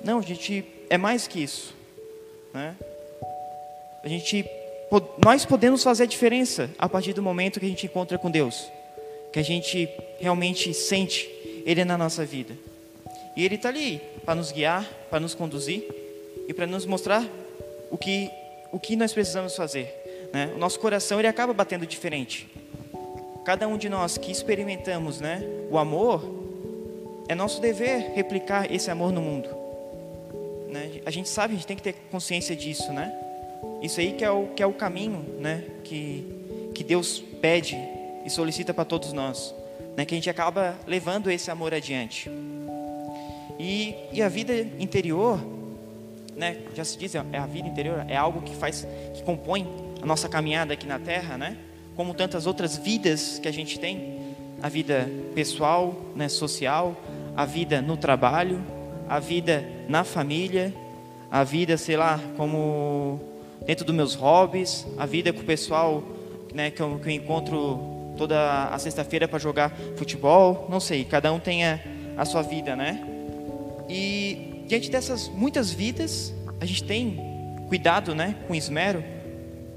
Não, 0.03 0.19
a 0.19 0.21
gente 0.21 0.63
é 0.89 0.97
mais 0.97 1.27
que 1.27 1.41
isso. 1.43 1.75
Né? 2.53 2.75
A 4.03 4.07
gente, 4.07 4.45
nós 5.23 5.45
podemos 5.45 5.83
fazer 5.83 6.03
a 6.03 6.07
diferença 6.07 6.69
a 6.77 6.87
partir 6.87 7.13
do 7.13 7.21
momento 7.21 7.59
que 7.59 7.65
a 7.65 7.69
gente 7.69 7.85
encontra 7.85 8.17
com 8.17 8.31
Deus, 8.31 8.71
que 9.33 9.39
a 9.39 9.43
gente 9.43 9.89
realmente 10.19 10.73
sente 10.73 11.29
ele 11.67 11.81
é 11.81 11.85
na 11.85 11.97
nossa 11.97 12.25
vida. 12.25 12.55
E 13.35 13.43
Ele 13.43 13.55
está 13.55 13.67
ali 13.67 14.01
para 14.25 14.33
nos 14.33 14.53
guiar, 14.53 14.89
para 15.09 15.19
nos 15.19 15.35
conduzir 15.35 15.83
e 16.47 16.53
para 16.53 16.65
nos 16.65 16.85
mostrar 16.85 17.27
o 17.91 17.97
que, 17.97 18.31
o 18.71 18.79
que 18.79 18.95
nós 18.95 19.11
precisamos 19.11 19.53
fazer. 19.53 20.29
Né? 20.33 20.53
O 20.55 20.57
nosso 20.57 20.79
coração 20.79 21.19
ele 21.19 21.27
acaba 21.27 21.53
batendo 21.53 21.85
diferente. 21.85 22.49
Cada 23.43 23.67
um 23.67 23.77
de 23.77 23.89
nós 23.89 24.17
que 24.17 24.31
experimentamos 24.31 25.19
né, 25.19 25.43
o 25.69 25.77
amor, 25.77 26.23
é 27.27 27.35
nosso 27.35 27.59
dever 27.59 28.13
replicar 28.15 28.73
esse 28.73 28.89
amor 28.89 29.11
no 29.11 29.21
mundo. 29.21 29.49
Né? 30.69 31.01
A 31.05 31.11
gente 31.11 31.27
sabe, 31.27 31.53
a 31.53 31.57
gente 31.57 31.67
tem 31.67 31.75
que 31.75 31.83
ter 31.83 31.95
consciência 32.09 32.55
disso, 32.55 32.93
né? 32.93 33.13
Isso 33.81 33.99
aí 33.99 34.13
que 34.13 34.23
é 34.23 34.31
o, 34.31 34.47
que 34.47 34.63
é 34.63 34.65
o 34.65 34.73
caminho, 34.73 35.23
né? 35.39 35.65
Que, 35.83 36.71
que 36.73 36.83
Deus 36.83 37.19
pede 37.41 37.77
e 38.25 38.29
solicita 38.29 38.73
para 38.73 38.85
todos 38.85 39.11
nós 39.11 39.53
né, 39.97 40.05
que 40.05 40.13
a 40.13 40.17
gente 40.17 40.29
acaba 40.29 40.77
levando 40.85 41.31
esse 41.31 41.49
amor 41.49 41.73
adiante. 41.73 42.29
E, 43.57 43.95
e 44.13 44.21
a 44.21 44.29
vida 44.29 44.53
interior, 44.79 45.43
né, 46.35 46.57
já 46.75 46.85
se 46.85 46.95
diz, 46.99 47.15
é 47.15 47.37
a 47.37 47.47
vida 47.47 47.67
interior, 47.67 48.05
é 48.07 48.15
algo 48.15 48.43
que 48.43 48.55
faz, 48.55 48.87
que 49.15 49.23
compõe 49.23 49.67
a 49.99 50.05
nossa 50.05 50.29
caminhada 50.29 50.73
aqui 50.73 50.85
na 50.85 50.99
Terra, 50.99 51.35
né? 51.35 51.57
Como 51.95 52.13
tantas 52.13 52.45
outras 52.45 52.77
vidas 52.77 53.39
que 53.39 53.47
a 53.47 53.51
gente 53.51 53.79
tem, 53.79 54.35
a 54.61 54.69
vida 54.69 55.09
pessoal, 55.33 55.95
né, 56.15 56.29
social, 56.29 56.95
a 57.35 57.43
vida 57.43 57.81
no 57.81 57.97
trabalho, 57.97 58.63
a 59.09 59.17
vida 59.17 59.67
na 59.89 60.03
família, 60.03 60.71
a 61.31 61.43
vida, 61.43 61.75
sei 61.75 61.97
lá, 61.97 62.19
como 62.37 63.19
dentro 63.65 63.83
dos 63.83 63.95
meus 63.95 64.13
hobbies, 64.13 64.85
a 64.95 65.07
vida 65.07 65.33
com 65.33 65.41
o 65.41 65.43
pessoal, 65.43 66.03
né, 66.53 66.69
que 66.69 66.81
eu, 66.81 66.99
que 66.99 67.09
eu 67.09 67.13
encontro 67.13 67.96
toda 68.17 68.65
a 68.65 68.79
sexta-feira 68.79 69.27
para 69.27 69.39
jogar 69.39 69.71
futebol, 69.95 70.67
não 70.69 70.79
sei, 70.79 71.05
cada 71.05 71.31
um 71.31 71.39
tem 71.39 71.65
a, 71.65 71.79
a 72.17 72.25
sua 72.25 72.41
vida, 72.41 72.75
né? 72.75 73.01
E 73.87 74.63
diante 74.67 74.89
dessas 74.89 75.29
muitas 75.29 75.71
vidas, 75.71 76.33
a 76.59 76.65
gente 76.65 76.83
tem 76.83 77.17
cuidado, 77.69 78.15
né, 78.15 78.35
com 78.47 78.55
esmero 78.55 79.03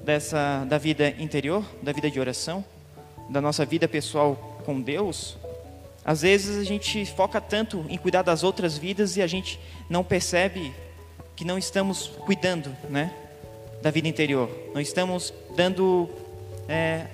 dessa 0.05 0.65
da 0.65 0.79
vida 0.79 1.15
interior, 1.19 1.65
da 1.83 1.93
vida 1.93 2.11
de 2.11 2.19
oração, 2.19 2.65
da 3.29 3.41
nossa 3.41 3.65
vida 3.65 3.87
pessoal 3.87 4.35
com 4.65 4.81
Deus. 4.81 5.37
Às 6.05 6.23
vezes 6.23 6.59
a 6.59 6.65
gente 6.65 7.05
foca 7.07 7.41
tanto 7.41 7.85
em 7.89 7.99
cuidar 7.99 8.23
das 8.23 8.43
outras 8.43 8.79
vidas 8.79 9.17
e 9.17 9.23
a 9.23 9.27
gente 9.27 9.61
não 9.89 10.03
percebe 10.03 10.73
que 11.37 11.45
não 11.45 11.59
estamos 11.59 12.09
cuidando, 12.25 12.75
né, 12.89 13.13
da 13.83 13.91
vida 13.91 14.09
interior. 14.09 14.51
Não 14.75 14.81
estamos 14.81 15.33
dando 15.55 16.09
é, 16.69 17.07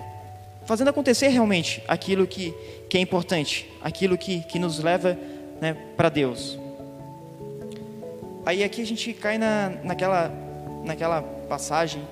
fazendo 0.67 0.89
acontecer 0.89 1.29
realmente 1.29 1.83
aquilo 1.89 2.27
que, 2.27 2.53
que 2.89 2.99
é 2.99 3.01
importante, 3.01 3.71
aquilo 3.81 4.19
que, 4.19 4.41
que 4.41 4.59
nos 4.59 4.79
leva 4.81 5.17
né, 5.61 5.75
para 5.97 6.09
Deus. 6.09 6.59
Aí 8.45 8.63
aqui 8.63 8.83
a 8.83 8.87
gente 8.87 9.13
cai 9.13 9.39
na, 9.39 9.71
naquela, 9.83 10.33
naquela 10.85 11.23
passagem 11.23 12.03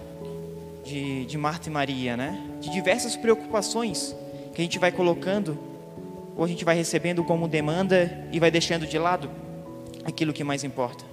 de, 0.84 1.24
de 1.26 1.38
Marta 1.38 1.68
e 1.68 1.72
Maria, 1.72 2.16
né? 2.16 2.40
De 2.60 2.70
diversas 2.70 3.16
preocupações 3.16 4.14
que 4.54 4.60
a 4.60 4.64
gente 4.64 4.78
vai 4.78 4.92
colocando, 4.92 5.58
ou 6.36 6.44
a 6.44 6.48
gente 6.48 6.64
vai 6.64 6.76
recebendo 6.76 7.22
como 7.24 7.46
demanda 7.46 8.26
e 8.32 8.40
vai 8.40 8.50
deixando 8.50 8.86
de 8.86 8.98
lado 8.98 9.30
aquilo 10.04 10.32
que 10.32 10.44
mais 10.44 10.64
importa. 10.64 11.04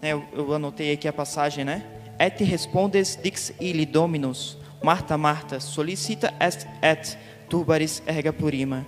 Né, 0.00 0.12
eu, 0.12 0.24
eu 0.32 0.54
anotei 0.54 0.92
aqui 0.92 1.06
a 1.06 1.12
passagem, 1.12 1.64
né? 1.64 1.84
Et 2.18 2.44
respondes 2.44 3.16
dix 3.16 3.52
ili 3.60 3.86
dominus, 3.86 4.58
Marta, 4.82 5.18
Marta, 5.18 5.60
solicita 5.60 6.32
est 6.40 6.66
et 6.82 7.18
turbaris 7.48 8.02
erga 8.06 8.32
plurima. 8.32 8.86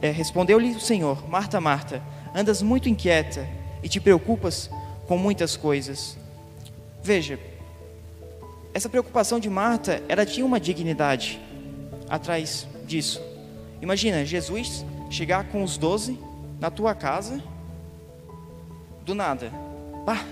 é, 0.00 0.10
respondeu-lhe 0.10 0.70
o 0.70 0.80
Senhor: 0.80 1.28
Marta, 1.28 1.60
Marta, 1.60 2.02
andas 2.34 2.62
muito 2.62 2.88
inquieta 2.88 3.46
e 3.82 3.88
te 3.88 4.00
preocupas 4.00 4.70
com 5.06 5.18
muitas 5.18 5.56
coisas. 5.56 6.16
Veja, 7.02 7.38
essa 8.72 8.88
preocupação 8.88 9.38
de 9.38 9.50
Marta, 9.50 10.02
ela 10.08 10.24
tinha 10.26 10.44
uma 10.44 10.58
dignidade 10.58 11.40
atrás 12.08 12.66
disso. 12.86 13.22
Imagina, 13.80 14.24
Jesus 14.24 14.84
chegar 15.10 15.44
com 15.44 15.62
os 15.62 15.76
doze 15.76 16.18
na 16.58 16.70
tua 16.70 16.94
casa, 16.94 17.42
do 19.04 19.14
nada. 19.14 19.52
Pá, 20.04 20.24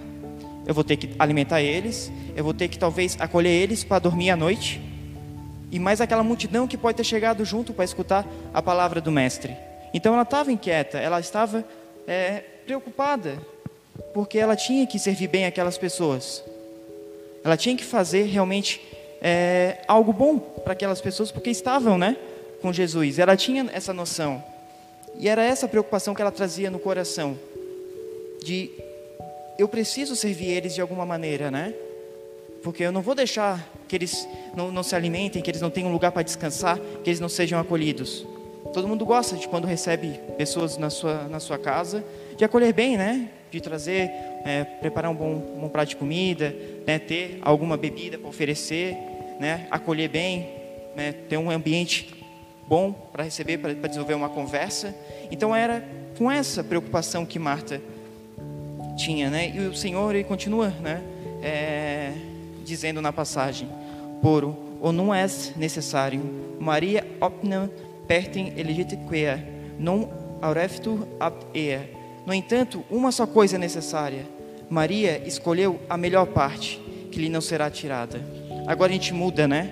eu 0.66 0.74
vou 0.74 0.84
ter 0.84 0.96
que 0.96 1.10
alimentar 1.18 1.60
eles, 1.60 2.10
eu 2.36 2.44
vou 2.44 2.54
ter 2.54 2.68
que 2.68 2.78
talvez 2.78 3.16
acolher 3.18 3.50
eles 3.50 3.82
para 3.82 3.98
dormir 3.98 4.30
à 4.30 4.36
noite. 4.36 4.80
E 5.70 5.78
mais 5.78 6.00
aquela 6.00 6.22
multidão 6.22 6.68
que 6.68 6.76
pode 6.76 6.96
ter 6.96 7.04
chegado 7.04 7.44
junto 7.44 7.72
para 7.72 7.84
escutar 7.84 8.26
a 8.52 8.60
palavra 8.62 9.00
do 9.00 9.10
Mestre. 9.10 9.56
Então 9.94 10.12
ela 10.12 10.22
estava 10.22 10.52
inquieta, 10.52 10.98
ela 10.98 11.18
estava 11.18 11.64
é, 12.06 12.42
preocupada, 12.66 13.38
porque 14.14 14.38
ela 14.38 14.54
tinha 14.54 14.86
que 14.86 14.98
servir 14.98 15.28
bem 15.28 15.46
aquelas 15.46 15.78
pessoas. 15.78 16.44
Ela 17.44 17.56
tinha 17.56 17.76
que 17.76 17.84
fazer 17.84 18.24
realmente 18.24 18.80
é, 19.20 19.78
algo 19.88 20.12
bom 20.12 20.38
para 20.38 20.74
aquelas 20.74 21.00
pessoas, 21.00 21.30
porque 21.30 21.50
estavam 21.50 21.98
né, 21.98 22.16
com 22.60 22.72
Jesus. 22.72 23.18
Ela 23.18 23.36
tinha 23.36 23.68
essa 23.72 23.92
noção. 23.92 24.42
E 25.18 25.28
era 25.28 25.42
essa 25.42 25.68
preocupação 25.68 26.14
que 26.14 26.22
ela 26.22 26.30
trazia 26.30 26.70
no 26.70 26.78
coração. 26.78 27.36
De 28.44 28.70
eu 29.62 29.68
preciso 29.68 30.16
servir 30.16 30.48
eles 30.48 30.74
de 30.74 30.80
alguma 30.80 31.06
maneira, 31.06 31.48
né? 31.48 31.72
Porque 32.64 32.82
eu 32.82 32.90
não 32.90 33.00
vou 33.00 33.14
deixar 33.14 33.64
que 33.86 33.94
eles 33.94 34.28
não, 34.56 34.72
não 34.72 34.82
se 34.82 34.96
alimentem, 34.96 35.40
que 35.40 35.48
eles 35.48 35.60
não 35.60 35.70
tenham 35.70 35.92
lugar 35.92 36.10
para 36.10 36.22
descansar, 36.22 36.80
que 37.04 37.08
eles 37.08 37.20
não 37.20 37.28
sejam 37.28 37.60
acolhidos. 37.60 38.26
Todo 38.72 38.88
mundo 38.88 39.06
gosta 39.06 39.36
de 39.36 39.46
quando 39.46 39.64
recebe 39.64 40.18
pessoas 40.36 40.76
na 40.76 40.90
sua, 40.90 41.28
na 41.28 41.38
sua 41.38 41.58
casa, 41.58 42.04
de 42.36 42.44
acolher 42.44 42.72
bem, 42.72 42.96
né? 42.96 43.28
De 43.52 43.60
trazer, 43.60 44.10
é, 44.44 44.64
preparar 44.64 45.12
um 45.12 45.14
bom, 45.14 45.54
um 45.56 45.60
bom 45.60 45.68
prato 45.68 45.90
de 45.90 45.96
comida, 45.96 46.52
né? 46.84 46.98
ter 46.98 47.38
alguma 47.42 47.76
bebida 47.76 48.18
para 48.18 48.28
oferecer, 48.28 48.96
né? 49.38 49.68
acolher 49.70 50.08
bem, 50.08 50.48
né? 50.96 51.12
ter 51.28 51.36
um 51.36 51.50
ambiente 51.50 52.12
bom 52.66 52.92
para 53.12 53.22
receber, 53.22 53.58
para 53.58 53.72
desenvolver 53.72 54.14
uma 54.14 54.28
conversa. 54.28 54.92
Então 55.30 55.54
era 55.54 55.84
com 56.18 56.28
essa 56.30 56.64
preocupação 56.64 57.24
que 57.24 57.38
Marta 57.38 57.80
tinha, 58.96 59.30
né? 59.30 59.50
E 59.54 59.60
o 59.60 59.74
Senhor 59.74 60.14
ele 60.14 60.24
continua, 60.24 60.68
né? 60.80 61.02
É, 61.42 62.12
dizendo 62.64 63.00
na 63.00 63.12
passagem, 63.12 63.68
por 64.20 64.44
ou 64.80 64.92
não 64.92 65.14
é 65.14 65.26
necessário, 65.56 66.22
Maria 66.58 67.06
opna 67.20 67.70
pertem 68.06 68.52
elegitequea, 68.56 69.44
non 69.78 70.08
aureftur 70.40 71.06
ab 71.20 71.36
ea. 71.54 71.88
No 72.26 72.34
entanto, 72.34 72.84
uma 72.90 73.12
só 73.12 73.26
coisa 73.26 73.56
é 73.56 73.58
necessária. 73.58 74.26
Maria 74.68 75.22
escolheu 75.26 75.80
a 75.88 75.96
melhor 75.96 76.26
parte, 76.26 76.80
que 77.10 77.20
lhe 77.20 77.28
não 77.28 77.40
será 77.40 77.70
tirada. 77.70 78.20
Agora 78.66 78.90
a 78.90 78.92
gente 78.92 79.12
muda, 79.12 79.46
né? 79.46 79.70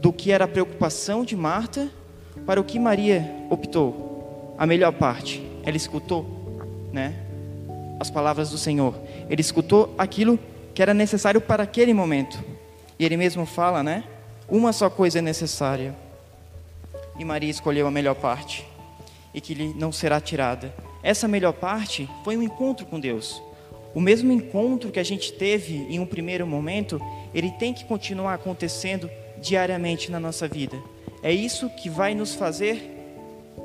Do 0.00 0.12
que 0.12 0.30
era 0.30 0.44
a 0.44 0.48
preocupação 0.48 1.24
de 1.24 1.36
Marta 1.36 1.88
para 2.44 2.60
o 2.60 2.64
que 2.64 2.78
Maria 2.78 3.28
optou. 3.50 4.54
A 4.58 4.66
melhor 4.66 4.92
parte. 4.92 5.42
Ela 5.64 5.76
escutou, 5.76 6.24
né? 6.92 7.23
As 7.98 8.10
palavras 8.10 8.50
do 8.50 8.58
Senhor. 8.58 8.94
Ele 9.28 9.40
escutou 9.40 9.94
aquilo 9.96 10.38
que 10.74 10.82
era 10.82 10.92
necessário 10.92 11.40
para 11.40 11.62
aquele 11.62 11.94
momento. 11.94 12.42
E 12.98 13.04
ele 13.04 13.16
mesmo 13.16 13.46
fala, 13.46 13.82
né? 13.82 14.04
Uma 14.48 14.72
só 14.72 14.90
coisa 14.90 15.20
é 15.20 15.22
necessária. 15.22 15.94
E 17.18 17.24
Maria 17.24 17.50
escolheu 17.50 17.86
a 17.86 17.90
melhor 17.90 18.14
parte, 18.14 18.66
e 19.32 19.40
que 19.40 19.54
lhe 19.54 19.72
não 19.74 19.92
será 19.92 20.20
tirada. 20.20 20.74
Essa 21.02 21.28
melhor 21.28 21.52
parte 21.52 22.08
foi 22.24 22.36
um 22.36 22.42
encontro 22.42 22.84
com 22.86 22.98
Deus. 22.98 23.40
O 23.94 24.00
mesmo 24.00 24.32
encontro 24.32 24.90
que 24.90 24.98
a 24.98 25.04
gente 25.04 25.32
teve 25.32 25.86
em 25.88 26.00
um 26.00 26.06
primeiro 26.06 26.46
momento, 26.46 27.00
ele 27.32 27.50
tem 27.52 27.72
que 27.72 27.84
continuar 27.84 28.34
acontecendo 28.34 29.08
diariamente 29.40 30.10
na 30.10 30.18
nossa 30.18 30.48
vida. 30.48 30.76
É 31.22 31.32
isso 31.32 31.70
que 31.70 31.88
vai 31.88 32.14
nos 32.14 32.34
fazer 32.34 32.90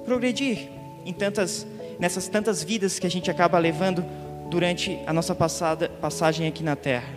progredir 0.05 0.69
em 1.05 1.13
tantas, 1.13 1.65
nessas 1.97 2.27
tantas 2.27 2.63
vidas 2.63 2.99
que 2.99 3.07
a 3.07 3.09
gente 3.09 3.31
acaba 3.31 3.57
levando 3.57 4.05
durante 4.49 4.99
a 5.05 5.13
nossa 5.13 5.35
passada, 5.35 5.87
passagem 5.87 6.47
aqui 6.47 6.63
na 6.63 6.75
Terra. 6.75 7.07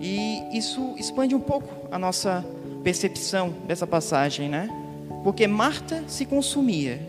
E 0.00 0.42
isso 0.56 0.94
expande 0.98 1.34
um 1.34 1.40
pouco 1.40 1.68
a 1.90 1.98
nossa 1.98 2.44
percepção 2.82 3.54
dessa 3.66 3.86
passagem, 3.86 4.48
né? 4.48 4.68
Porque 5.22 5.46
Marta 5.46 6.02
se 6.08 6.24
consumia 6.24 7.00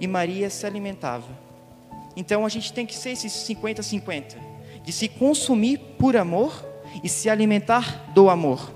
e 0.00 0.06
Maria 0.06 0.50
se 0.50 0.66
alimentava. 0.66 1.26
Então 2.16 2.44
a 2.44 2.48
gente 2.48 2.72
tem 2.72 2.84
que 2.84 2.94
ser 2.94 3.10
esses 3.10 3.32
50-50, 3.32 4.36
de 4.84 4.92
se 4.92 5.08
consumir 5.08 5.78
por 5.98 6.16
amor 6.16 6.64
e 7.02 7.08
se 7.08 7.30
alimentar 7.30 8.10
do 8.14 8.28
amor. 8.28 8.72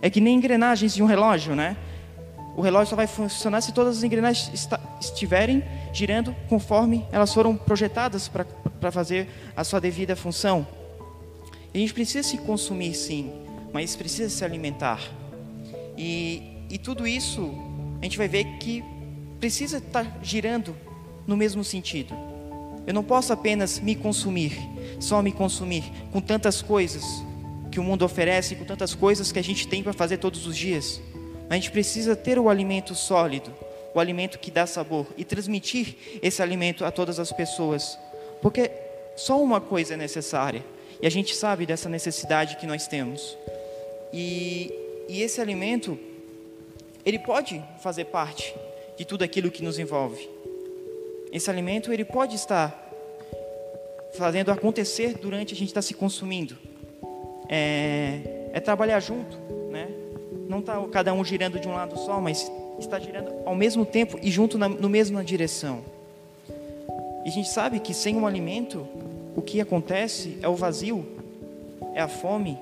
É 0.00 0.08
que 0.08 0.20
nem 0.20 0.36
engrenagens 0.36 0.94
de 0.94 1.02
um 1.02 1.06
relógio, 1.06 1.54
né? 1.54 1.76
O 2.56 2.60
relógio 2.60 2.90
só 2.90 2.96
vai 2.96 3.06
funcionar 3.06 3.60
se 3.60 3.72
todas 3.72 3.98
as 3.98 4.02
engrenagens 4.02 4.68
estiverem 5.00 5.62
girando 5.92 6.34
conforme 6.48 7.04
elas 7.12 7.32
foram 7.32 7.56
projetadas 7.56 8.28
para 8.80 8.90
fazer 8.90 9.28
a 9.56 9.64
sua 9.64 9.80
devida 9.80 10.16
função. 10.16 10.66
A 11.72 11.78
gente 11.78 11.92
precisa 11.92 12.26
se 12.26 12.38
consumir 12.38 12.94
sim, 12.94 13.30
mas 13.72 13.94
precisa 13.94 14.28
se 14.28 14.44
alimentar. 14.44 15.00
E, 15.96 16.42
e 16.70 16.78
tudo 16.78 17.06
isso 17.06 17.52
a 18.00 18.04
gente 18.04 18.16
vai 18.16 18.28
ver 18.28 18.44
que 18.58 18.82
precisa 19.38 19.78
estar 19.78 20.18
girando 20.22 20.74
no 21.26 21.36
mesmo 21.36 21.62
sentido. 21.62 22.14
Eu 22.86 22.94
não 22.94 23.04
posso 23.04 23.32
apenas 23.32 23.78
me 23.78 23.94
consumir, 23.94 24.58
só 24.98 25.20
me 25.20 25.30
consumir 25.30 25.84
com 26.10 26.20
tantas 26.20 26.62
coisas 26.62 27.04
que 27.70 27.78
o 27.78 27.82
mundo 27.82 28.04
oferece, 28.04 28.56
com 28.56 28.64
tantas 28.64 28.94
coisas 28.94 29.30
que 29.30 29.38
a 29.38 29.44
gente 29.44 29.68
tem 29.68 29.82
para 29.82 29.92
fazer 29.92 30.16
todos 30.16 30.46
os 30.46 30.56
dias. 30.56 31.00
A 31.50 31.54
gente 31.54 31.70
precisa 31.70 32.16
ter 32.16 32.38
o 32.38 32.48
alimento 32.48 32.94
sólido, 32.94 33.52
o 33.94 34.00
alimento 34.00 34.38
que 34.38 34.50
dá 34.50 34.66
sabor 34.66 35.06
e 35.16 35.24
transmitir 35.24 35.96
esse 36.22 36.42
alimento 36.42 36.84
a 36.84 36.90
todas 36.90 37.18
as 37.18 37.32
pessoas, 37.32 37.98
porque 38.40 38.70
só 39.16 39.42
uma 39.42 39.60
coisa 39.60 39.94
é 39.94 39.96
necessária 39.96 40.64
e 41.00 41.06
a 41.06 41.10
gente 41.10 41.34
sabe 41.34 41.66
dessa 41.66 41.88
necessidade 41.88 42.56
que 42.56 42.66
nós 42.66 42.86
temos. 42.86 43.36
E, 44.12 44.72
e 45.08 45.22
esse 45.22 45.40
alimento, 45.40 45.98
ele 47.04 47.18
pode 47.18 47.62
fazer 47.82 48.06
parte 48.06 48.54
de 48.96 49.04
tudo 49.04 49.22
aquilo 49.22 49.50
que 49.50 49.62
nos 49.62 49.78
envolve. 49.78 50.28
Esse 51.32 51.50
alimento 51.50 51.92
ele 51.92 52.04
pode 52.04 52.34
estar 52.34 52.86
fazendo 54.16 54.50
acontecer 54.50 55.18
durante 55.18 55.54
a 55.54 55.56
gente 55.56 55.68
estar 55.68 55.82
se 55.82 55.94
consumindo. 55.94 56.56
É, 57.48 58.50
é 58.52 58.60
trabalhar 58.60 59.00
junto, 59.00 59.36
né? 59.70 59.88
Não 60.48 60.60
está 60.60 60.82
cada 60.88 61.12
um 61.12 61.24
girando 61.24 61.60
de 61.60 61.68
um 61.68 61.74
lado 61.74 61.96
só, 61.98 62.20
mas 62.20 62.50
está 62.78 62.98
girando 62.98 63.32
ao 63.44 63.54
mesmo 63.54 63.84
tempo 63.84 64.18
e 64.22 64.30
junto 64.30 64.58
na 64.58 64.68
no 64.68 64.88
mesma 64.88 65.22
direção. 65.22 65.84
E 67.28 67.30
a 67.30 67.34
gente 67.34 67.50
sabe 67.50 67.78
que 67.78 67.92
sem 67.92 68.16
um 68.16 68.26
alimento, 68.26 68.88
o 69.36 69.42
que 69.42 69.60
acontece 69.60 70.38
é 70.40 70.48
o 70.48 70.54
vazio, 70.54 71.06
é 71.94 72.00
a 72.00 72.08
fome, 72.08 72.56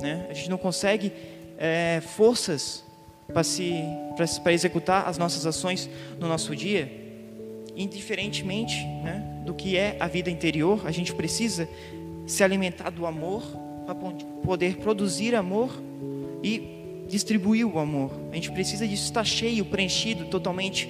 né? 0.00 0.28
A 0.30 0.32
gente 0.32 0.48
não 0.48 0.56
consegue 0.56 1.12
é, 1.58 2.00
forças 2.06 2.84
para 3.26 4.52
executar 4.52 5.08
as 5.08 5.18
nossas 5.18 5.44
ações 5.44 5.90
no 6.20 6.28
nosso 6.28 6.54
dia, 6.54 6.88
indiferentemente 7.74 8.76
né, 9.02 9.42
do 9.44 9.54
que 9.54 9.76
é 9.76 9.96
a 9.98 10.06
vida 10.06 10.30
interior, 10.30 10.86
a 10.86 10.92
gente 10.92 11.12
precisa 11.12 11.68
se 12.24 12.44
alimentar 12.44 12.90
do 12.90 13.06
amor 13.06 13.42
para 13.84 13.96
poder 14.44 14.76
produzir 14.76 15.34
amor 15.34 15.82
e 16.44 17.04
distribuir 17.08 17.66
o 17.66 17.76
amor. 17.76 18.12
A 18.30 18.36
gente 18.36 18.52
precisa 18.52 18.86
disso 18.86 19.02
estar 19.02 19.24
cheio, 19.24 19.64
preenchido 19.64 20.26
totalmente 20.26 20.88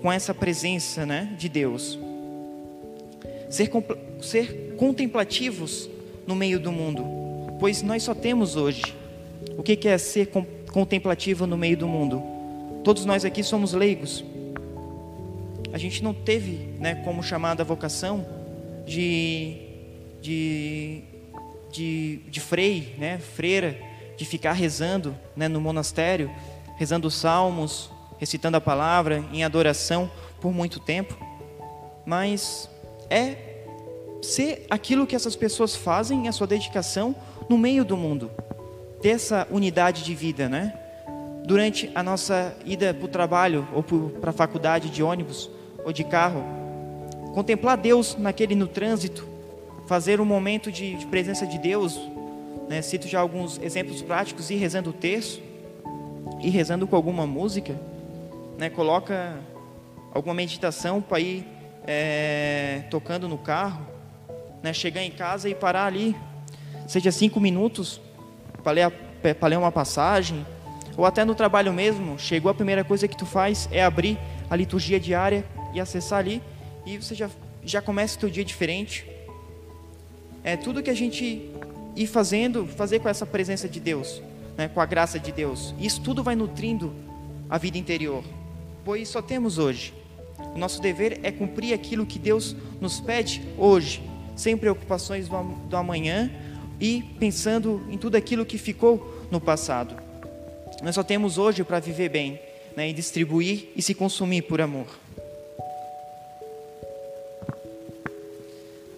com 0.00 0.10
essa 0.10 0.34
presença 0.34 1.06
né, 1.06 1.32
de 1.38 1.48
Deus. 1.48 2.01
Ser, 3.52 3.70
ser 4.22 4.76
contemplativos 4.78 5.90
no 6.26 6.34
meio 6.34 6.58
do 6.58 6.72
mundo, 6.72 7.04
pois 7.60 7.82
nós 7.82 8.02
só 8.02 8.14
temos 8.14 8.56
hoje. 8.56 8.96
O 9.58 9.62
que 9.62 9.86
é 9.86 9.98
ser 9.98 10.30
contemplativo? 10.72 11.46
no 11.46 11.54
meio 11.54 11.76
do 11.76 11.86
mundo. 11.86 12.22
Todos 12.82 13.04
nós 13.04 13.26
aqui 13.26 13.42
somos 13.42 13.74
leigos. 13.74 14.24
A 15.70 15.76
gente 15.76 16.02
não 16.02 16.14
teve, 16.14 16.70
né, 16.80 16.94
como 17.04 17.22
chamada 17.22 17.62
vocação 17.62 18.26
de, 18.86 19.58
de, 20.22 21.02
de, 21.70 22.20
de 22.30 22.40
frei, 22.40 22.94
né, 22.96 23.18
freira, 23.18 23.78
de 24.16 24.24
ficar 24.24 24.52
rezando 24.52 25.14
né, 25.36 25.46
no 25.46 25.60
monastério, 25.60 26.30
rezando 26.78 27.06
os 27.06 27.14
salmos, 27.14 27.90
recitando 28.18 28.56
a 28.56 28.62
palavra 28.62 29.22
em 29.30 29.44
adoração 29.44 30.10
por 30.40 30.54
muito 30.54 30.80
tempo. 30.80 31.14
Mas 32.06 32.71
é 33.12 33.36
ser 34.22 34.66
aquilo 34.70 35.06
que 35.06 35.14
essas 35.14 35.36
pessoas 35.36 35.76
fazem, 35.76 36.28
a 36.28 36.32
sua 36.32 36.46
dedicação 36.46 37.14
no 37.48 37.58
meio 37.58 37.84
do 37.84 37.96
mundo 37.96 38.30
ter 39.02 39.10
essa 39.10 39.48
unidade 39.50 40.04
de 40.04 40.14
vida, 40.14 40.48
né? 40.48 40.72
durante 41.44 41.90
a 41.92 42.02
nossa 42.02 42.56
ida 42.64 42.94
para 42.94 43.04
o 43.04 43.08
trabalho 43.08 43.66
ou 43.74 43.82
para 43.82 44.30
a 44.30 44.32
faculdade 44.32 44.88
de 44.88 45.02
ônibus 45.02 45.50
ou 45.84 45.92
de 45.92 46.04
carro, 46.04 46.44
contemplar 47.34 47.76
Deus 47.76 48.16
naquele 48.16 48.54
no 48.54 48.68
trânsito, 48.68 49.26
fazer 49.86 50.20
um 50.20 50.24
momento 50.24 50.70
de, 50.70 50.94
de 50.94 51.04
presença 51.06 51.44
de 51.44 51.58
Deus, 51.58 52.00
né? 52.68 52.80
cito 52.80 53.08
já 53.08 53.20
alguns 53.20 53.60
exemplos 53.60 54.00
práticos, 54.02 54.50
ir 54.50 54.56
rezando 54.56 54.90
o 54.90 54.92
terço, 54.92 55.42
ir 56.40 56.50
rezando 56.50 56.86
com 56.86 56.94
alguma 56.94 57.26
música, 57.26 57.74
né? 58.56 58.70
coloca 58.70 59.36
alguma 60.14 60.34
meditação 60.34 61.02
para 61.02 61.18
ir 61.18 61.44
é, 61.86 62.84
tocando 62.90 63.28
no 63.28 63.38
carro, 63.38 63.86
né? 64.62 64.72
chegar 64.72 65.02
em 65.02 65.10
casa 65.10 65.48
e 65.48 65.54
parar 65.54 65.86
ali, 65.86 66.16
seja 66.86 67.10
cinco 67.10 67.40
minutos, 67.40 68.00
para 68.62 68.72
ler, 68.72 68.92
ler 69.48 69.58
uma 69.58 69.72
passagem, 69.72 70.46
ou 70.96 71.04
até 71.04 71.24
no 71.24 71.34
trabalho 71.34 71.72
mesmo, 71.72 72.18
chegou 72.18 72.50
a 72.50 72.54
primeira 72.54 72.84
coisa 72.84 73.08
que 73.08 73.16
tu 73.16 73.26
faz 73.26 73.68
é 73.72 73.82
abrir 73.82 74.18
a 74.50 74.56
liturgia 74.56 75.00
diária 75.00 75.44
e 75.72 75.80
acessar 75.80 76.18
ali, 76.18 76.42
e 76.84 76.98
você 76.98 77.14
já, 77.14 77.30
já 77.64 77.80
começa 77.80 78.16
o 78.16 78.20
teu 78.20 78.30
dia 78.30 78.44
diferente. 78.44 79.06
É 80.44 80.56
tudo 80.56 80.82
que 80.82 80.90
a 80.90 80.94
gente 80.94 81.50
ir 81.96 82.06
fazendo, 82.06 82.66
fazer 82.66 83.00
com 83.00 83.08
essa 83.08 83.24
presença 83.24 83.68
de 83.68 83.80
Deus, 83.80 84.22
né, 84.56 84.68
com 84.68 84.80
a 84.80 84.86
graça 84.86 85.18
de 85.18 85.32
Deus. 85.32 85.74
Isso 85.78 86.00
tudo 86.00 86.22
vai 86.22 86.34
nutrindo 86.34 86.94
a 87.48 87.58
vida 87.58 87.78
interior, 87.78 88.24
pois 88.84 89.08
só 89.08 89.22
temos 89.22 89.58
hoje. 89.58 90.01
O 90.54 90.58
nosso 90.58 90.80
dever 90.80 91.20
é 91.22 91.30
cumprir 91.30 91.72
aquilo 91.72 92.06
que 92.06 92.18
Deus 92.18 92.54
nos 92.80 93.00
pede 93.00 93.42
hoje, 93.56 94.02
sem 94.36 94.56
preocupações 94.56 95.28
do 95.28 95.76
amanhã 95.76 96.30
e 96.80 97.02
pensando 97.18 97.82
em 97.90 97.96
tudo 97.96 98.16
aquilo 98.16 98.44
que 98.44 98.58
ficou 98.58 99.26
no 99.30 99.40
passado. 99.40 99.94
Nós 100.82 100.94
só 100.94 101.02
temos 101.02 101.38
hoje 101.38 101.62
para 101.62 101.78
viver 101.78 102.08
bem, 102.08 102.40
né, 102.76 102.88
e 102.88 102.92
distribuir 102.92 103.68
e 103.76 103.82
se 103.82 103.94
consumir 103.94 104.42
por 104.42 104.60
amor. 104.60 104.86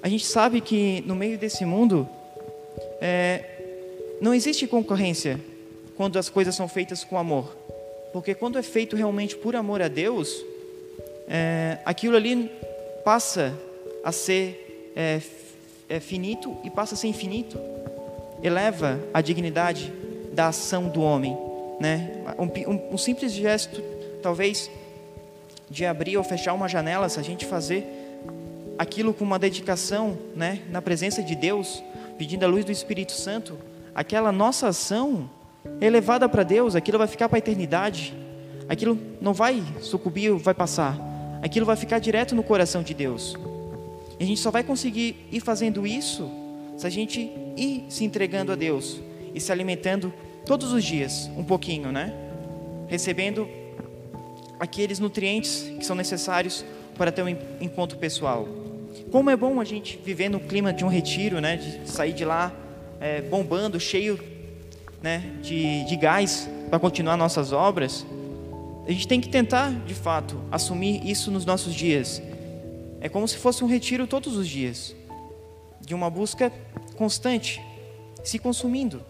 A 0.02 0.08
gente 0.08 0.26
sabe 0.26 0.60
que 0.60 1.02
no 1.06 1.14
meio 1.14 1.38
desse 1.38 1.64
mundo 1.64 2.08
é, 3.00 3.42
não 4.20 4.34
existe 4.34 4.66
concorrência 4.66 5.40
quando 5.96 6.18
as 6.18 6.28
coisas 6.28 6.54
são 6.54 6.68
feitas 6.68 7.04
com 7.04 7.18
amor, 7.18 7.56
porque 8.12 8.34
quando 8.34 8.58
é 8.58 8.62
feito 8.62 8.96
realmente 8.96 9.36
por 9.36 9.56
amor 9.56 9.80
a 9.80 9.88
Deus, 9.88 10.44
é, 11.28 11.78
aquilo 11.84 12.16
ali 12.16 12.50
passa 13.04 13.54
a 14.02 14.12
ser 14.12 14.92
é, 14.96 15.20
é 15.88 16.00
finito 16.00 16.56
e 16.64 16.70
passa 16.70 16.94
a 16.94 16.98
ser 16.98 17.08
infinito, 17.08 17.58
eleva 18.42 19.00
a 19.12 19.20
dignidade 19.20 19.92
da 20.32 20.48
ação 20.48 20.88
do 20.88 21.00
homem 21.00 21.36
né? 21.80 22.10
Um, 22.38 22.70
um, 22.70 22.94
um, 22.94 22.98
simples 22.98 23.32
gesto, 23.32 23.82
talvez, 24.22 24.70
de 25.68 25.84
abrir 25.84 26.16
ou 26.16 26.24
fechar 26.24 26.52
uma 26.52 26.68
janela, 26.68 27.08
se 27.08 27.18
a 27.18 27.22
gente 27.22 27.46
fazer 27.46 27.86
aquilo 28.78 29.14
com 29.14 29.24
uma 29.24 29.38
dedicação, 29.38 30.16
né? 30.34 30.60
Na 30.70 30.82
presença 30.82 31.22
de 31.22 31.34
Deus, 31.34 31.82
pedindo 32.18 32.44
a 32.44 32.48
luz 32.48 32.64
do 32.64 32.72
Espírito 32.72 33.12
Santo, 33.12 33.58
aquela 33.94 34.32
nossa 34.32 34.68
ação 34.68 35.28
é 35.80 35.86
elevada 35.86 36.28
para 36.28 36.42
Deus, 36.42 36.74
aquilo 36.74 36.98
vai 36.98 37.06
ficar 37.06 37.28
para 37.28 37.38
a 37.38 37.40
eternidade, 37.40 38.14
aquilo 38.68 38.98
não 39.20 39.32
vai 39.32 39.62
sucumbir, 39.80 40.32
vai 40.34 40.54
passar, 40.54 40.96
aquilo 41.44 41.66
vai 41.66 41.76
ficar 41.76 41.98
direto 41.98 42.34
no 42.34 42.42
coração 42.42 42.82
de 42.82 42.94
Deus. 42.94 43.36
E 44.18 44.24
a 44.24 44.26
gente 44.26 44.40
só 44.40 44.50
vai 44.50 44.64
conseguir 44.64 45.26
ir 45.30 45.40
fazendo 45.40 45.86
isso 45.86 46.30
se 46.74 46.86
a 46.86 46.90
gente 46.90 47.30
ir 47.54 47.84
se 47.90 48.02
entregando 48.02 48.50
a 48.50 48.54
Deus 48.54 48.98
e 49.34 49.38
se 49.38 49.52
alimentando 49.52 50.10
todos 50.46 50.72
os 50.72 50.82
dias, 50.82 51.30
um 51.36 51.44
pouquinho, 51.44 51.92
né? 51.92 52.14
Recebendo 52.88 53.46
aqueles 54.58 54.98
nutrientes 54.98 55.70
que 55.78 55.84
são 55.84 55.94
necessários 55.94 56.64
para 56.96 57.12
ter 57.12 57.22
um 57.22 57.28
encontro 57.60 57.98
pessoal. 57.98 58.48
Como 59.10 59.28
é 59.28 59.36
bom 59.36 59.60
a 59.60 59.64
gente 59.64 60.00
viver 60.02 60.30
no 60.30 60.40
clima 60.40 60.72
de 60.72 60.82
um 60.82 60.88
retiro, 60.88 61.42
né? 61.42 61.56
De 61.56 61.90
sair 61.90 62.14
de 62.14 62.24
lá 62.24 62.52
é, 63.00 63.20
bombando, 63.20 63.78
cheio, 63.78 64.18
né? 65.02 65.22
De, 65.42 65.84
de 65.84 65.96
gás 65.96 66.48
para 66.70 66.78
continuar 66.78 67.18
nossas 67.18 67.52
obras. 67.52 68.06
A 68.86 68.92
gente 68.92 69.08
tem 69.08 69.20
que 69.20 69.28
tentar, 69.28 69.72
de 69.86 69.94
fato, 69.94 70.38
assumir 70.50 71.08
isso 71.08 71.30
nos 71.30 71.46
nossos 71.46 71.74
dias. 71.74 72.22
É 73.00 73.08
como 73.08 73.26
se 73.26 73.36
fosse 73.36 73.64
um 73.64 73.66
retiro 73.66 74.06
todos 74.06 74.36
os 74.36 74.46
dias, 74.46 74.94
de 75.80 75.94
uma 75.94 76.10
busca 76.10 76.52
constante, 76.96 77.62
se 78.22 78.38
consumindo. 78.38 79.02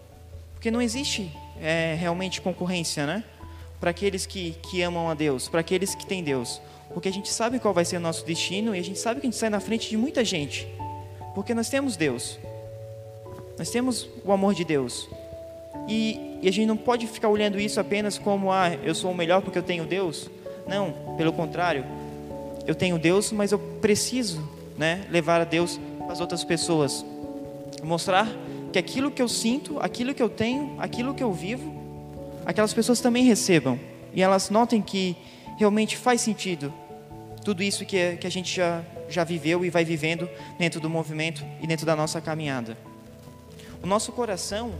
Porque 0.53 0.71
não 0.71 0.81
existe 0.81 1.29
é, 1.61 1.95
realmente 1.99 2.41
concorrência, 2.41 3.05
né? 3.05 3.23
Para 3.79 3.91
aqueles 3.91 4.25
que, 4.25 4.51
que 4.63 4.81
amam 4.81 5.09
a 5.09 5.13
Deus, 5.13 5.49
para 5.49 5.59
aqueles 5.59 5.93
que 5.93 6.05
têm 6.05 6.23
Deus. 6.23 6.61
Porque 6.93 7.09
a 7.09 7.13
gente 7.13 7.29
sabe 7.29 7.59
qual 7.59 7.73
vai 7.73 7.83
ser 7.83 7.97
o 7.97 7.99
nosso 7.99 8.25
destino 8.25 8.73
e 8.73 8.79
a 8.79 8.83
gente 8.83 8.97
sabe 8.97 9.19
que 9.19 9.27
a 9.27 9.29
gente 9.29 9.39
sai 9.39 9.49
na 9.49 9.59
frente 9.59 9.89
de 9.89 9.97
muita 9.97 10.23
gente. 10.23 10.67
Porque 11.33 11.53
nós 11.53 11.69
temos 11.69 11.97
Deus. 11.97 12.39
Nós 13.57 13.69
temos 13.69 14.07
o 14.23 14.31
amor 14.31 14.53
de 14.53 14.63
Deus. 14.63 15.09
E, 15.87 16.39
e, 16.41 16.47
a 16.47 16.51
gente 16.51 16.65
não 16.65 16.77
pode 16.77 17.07
ficar 17.07 17.29
olhando 17.29 17.59
isso 17.59 17.79
apenas 17.79 18.17
como, 18.17 18.51
ah, 18.51 18.73
eu 18.83 18.95
sou 18.95 19.11
o 19.11 19.15
melhor 19.15 19.41
porque 19.41 19.57
eu 19.57 19.63
tenho 19.63 19.85
Deus. 19.85 20.29
Não, 20.67 21.15
pelo 21.17 21.31
contrário. 21.31 21.85
Eu 22.65 22.73
tenho 22.73 22.97
Deus, 22.97 23.31
mas 23.31 23.51
eu 23.51 23.59
preciso 23.59 24.47
né, 24.77 25.05
levar 25.11 25.41
a 25.41 25.43
Deus 25.43 25.79
para 25.99 26.13
as 26.13 26.19
outras 26.19 26.43
pessoas. 26.43 27.05
Mostrar 27.83 28.27
que 28.73 28.79
aquilo 28.79 29.11
que 29.11 29.21
eu 29.21 29.27
sinto, 29.27 29.79
aquilo 29.79 30.13
que 30.13 30.23
eu 30.23 30.29
tenho, 30.29 30.75
aquilo 30.79 31.13
que 31.13 31.23
eu 31.23 31.31
vivo, 31.31 31.73
aquelas 32.45 32.73
pessoas 32.73 32.99
também 32.99 33.23
recebam 33.23 33.79
e 34.13 34.21
elas 34.21 34.49
notem 34.49 34.81
que 34.81 35.15
realmente 35.57 35.95
faz 35.95 36.21
sentido 36.21 36.73
tudo 37.45 37.61
isso 37.61 37.85
que, 37.85 38.17
que 38.17 38.25
a 38.25 38.29
gente 38.29 38.53
já, 38.55 38.83
já 39.07 39.23
viveu 39.23 39.63
e 39.63 39.69
vai 39.69 39.85
vivendo 39.85 40.27
dentro 40.57 40.81
do 40.81 40.89
movimento 40.89 41.45
e 41.61 41.67
dentro 41.67 41.85
da 41.85 41.95
nossa 41.95 42.19
caminhada. 42.19 42.75
O 43.83 43.87
nosso 43.87 44.11
coração, 44.11 44.73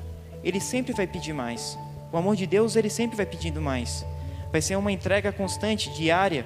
ele 0.45 0.59
sempre 0.59 0.93
vai 0.93 1.07
pedir 1.07 1.33
mais. 1.33 1.77
O 2.13 2.17
amor 2.17 2.35
de 2.35 2.45
Deus, 2.45 2.75
ele 2.75 2.89
sempre 2.89 3.17
vai 3.17 3.25
pedindo 3.25 3.59
mais. 3.59 4.05
Vai 4.51 4.61
ser 4.61 4.75
uma 4.75 4.91
entrega 4.91 5.31
constante, 5.31 5.89
diária. 5.89 6.45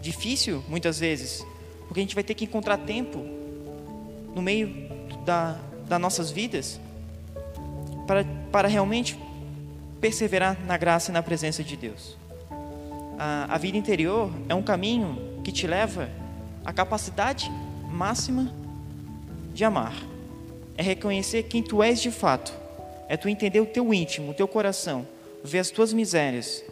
Difícil, 0.00 0.62
muitas 0.68 1.00
vezes, 1.00 1.44
porque 1.88 2.00
a 2.00 2.02
gente 2.02 2.14
vai 2.14 2.22
ter 2.24 2.34
que 2.34 2.44
encontrar 2.44 2.78
tempo 2.78 3.18
no 4.34 4.40
meio 4.40 4.88
da, 5.26 5.58
das 5.86 6.00
nossas 6.00 6.30
vidas 6.30 6.80
para, 8.06 8.24
para 8.52 8.68
realmente 8.68 9.18
perseverar 10.00 10.56
na 10.64 10.78
graça 10.78 11.10
e 11.10 11.12
na 11.12 11.22
presença 11.22 11.62
de 11.62 11.76
Deus. 11.76 12.16
A, 13.18 13.54
a 13.54 13.58
vida 13.58 13.76
interior 13.76 14.32
é 14.48 14.54
um 14.54 14.62
caminho 14.62 15.42
que 15.42 15.52
te 15.52 15.66
leva 15.66 16.08
à 16.64 16.72
capacidade 16.72 17.50
máxima 17.90 18.50
de 19.52 19.64
amar. 19.64 19.92
É 20.80 20.82
reconhecer 20.82 21.42
quem 21.42 21.62
tu 21.62 21.82
és 21.82 22.00
de 22.00 22.10
fato. 22.10 22.54
É 23.06 23.14
tu 23.14 23.28
entender 23.28 23.60
o 23.60 23.66
teu 23.66 23.92
íntimo, 23.92 24.30
o 24.30 24.34
teu 24.34 24.48
coração, 24.48 25.06
ver 25.44 25.58
as 25.58 25.68
tuas 25.68 25.92
misérias, 25.92 26.64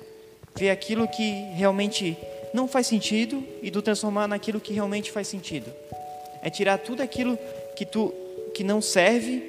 ver 0.56 0.70
aquilo 0.70 1.06
que 1.06 1.30
realmente 1.52 2.16
não 2.54 2.66
faz 2.66 2.86
sentido 2.86 3.44
e 3.62 3.70
tu 3.70 3.82
transformar 3.82 4.26
naquilo 4.26 4.60
que 4.60 4.72
realmente 4.72 5.12
faz 5.12 5.28
sentido. 5.28 5.70
É 6.42 6.48
tirar 6.48 6.78
tudo 6.78 7.02
aquilo 7.02 7.38
que 7.76 7.84
tu 7.84 8.14
que 8.54 8.64
não 8.64 8.80
serve 8.80 9.42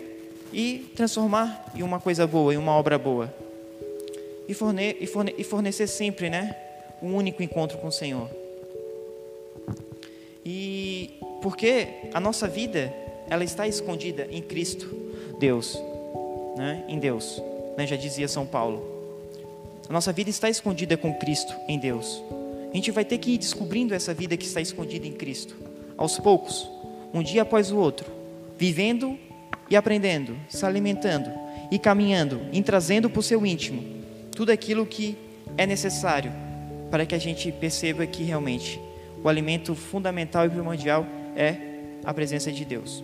e 0.51 0.91
transformar 0.93 1.71
em 1.73 1.81
uma 1.81 2.01
coisa 2.01 2.27
boa, 2.27 2.53
em 2.53 2.57
uma 2.57 2.73
obra 2.73 2.97
boa. 2.97 3.33
E, 4.45 4.53
forne 4.53 4.97
e, 4.99 5.07
forne 5.07 5.33
e 5.37 5.43
fornecer 5.45 5.87
sempre, 5.87 6.29
né? 6.29 6.53
Um 7.01 7.15
único 7.15 7.41
encontro 7.41 7.77
com 7.77 7.87
o 7.87 7.93
Senhor. 7.93 8.29
E 10.45 11.11
porque 11.41 11.87
a 12.13 12.19
nossa 12.19 12.45
vida, 12.45 12.93
ela 13.29 13.43
está 13.43 13.67
escondida 13.67 14.27
em 14.31 14.41
Cristo, 14.41 14.87
Deus, 15.39 15.77
né? 16.57 16.83
Em 16.87 16.99
Deus, 16.99 17.41
né? 17.77 17.85
Já 17.85 17.95
dizia 17.95 18.27
São 18.27 18.45
Paulo. 18.45 18.97
A 19.87 19.93
nossa 19.93 20.11
vida 20.11 20.29
está 20.29 20.49
escondida 20.49 20.95
com 20.97 21.13
Cristo 21.13 21.53
em 21.67 21.79
Deus. 21.79 22.21
A 22.71 22.75
gente 22.75 22.91
vai 22.91 23.03
ter 23.03 23.17
que 23.17 23.31
ir 23.31 23.37
descobrindo 23.37 23.93
essa 23.93 24.13
vida 24.13 24.37
que 24.37 24.45
está 24.45 24.61
escondida 24.61 25.07
em 25.07 25.13
Cristo, 25.13 25.55
aos 25.97 26.19
poucos, 26.19 26.69
um 27.13 27.23
dia 27.23 27.41
após 27.41 27.71
o 27.71 27.77
outro 27.77 28.19
vivendo 28.59 29.17
e 29.69 29.75
aprendendo, 29.77 30.35
se 30.49 30.65
alimentando 30.65 31.31
e 31.71 31.79
caminhando, 31.79 32.41
e 32.51 32.61
trazendo 32.61 33.09
para 33.09 33.19
o 33.21 33.23
seu 33.23 33.45
íntimo 33.45 33.81
tudo 34.35 34.51
aquilo 34.51 34.85
que 34.85 35.17
é 35.57 35.65
necessário 35.65 36.31
para 36.91 37.05
que 37.05 37.15
a 37.15 37.17
gente 37.17 37.51
perceba 37.51 38.05
que 38.05 38.23
realmente 38.23 38.79
o 39.23 39.29
alimento 39.29 39.75
fundamental 39.75 40.45
e 40.45 40.49
primordial 40.49 41.05
é 41.35 41.55
a 42.03 42.13
presença 42.13 42.51
de 42.51 42.65
Deus. 42.65 43.03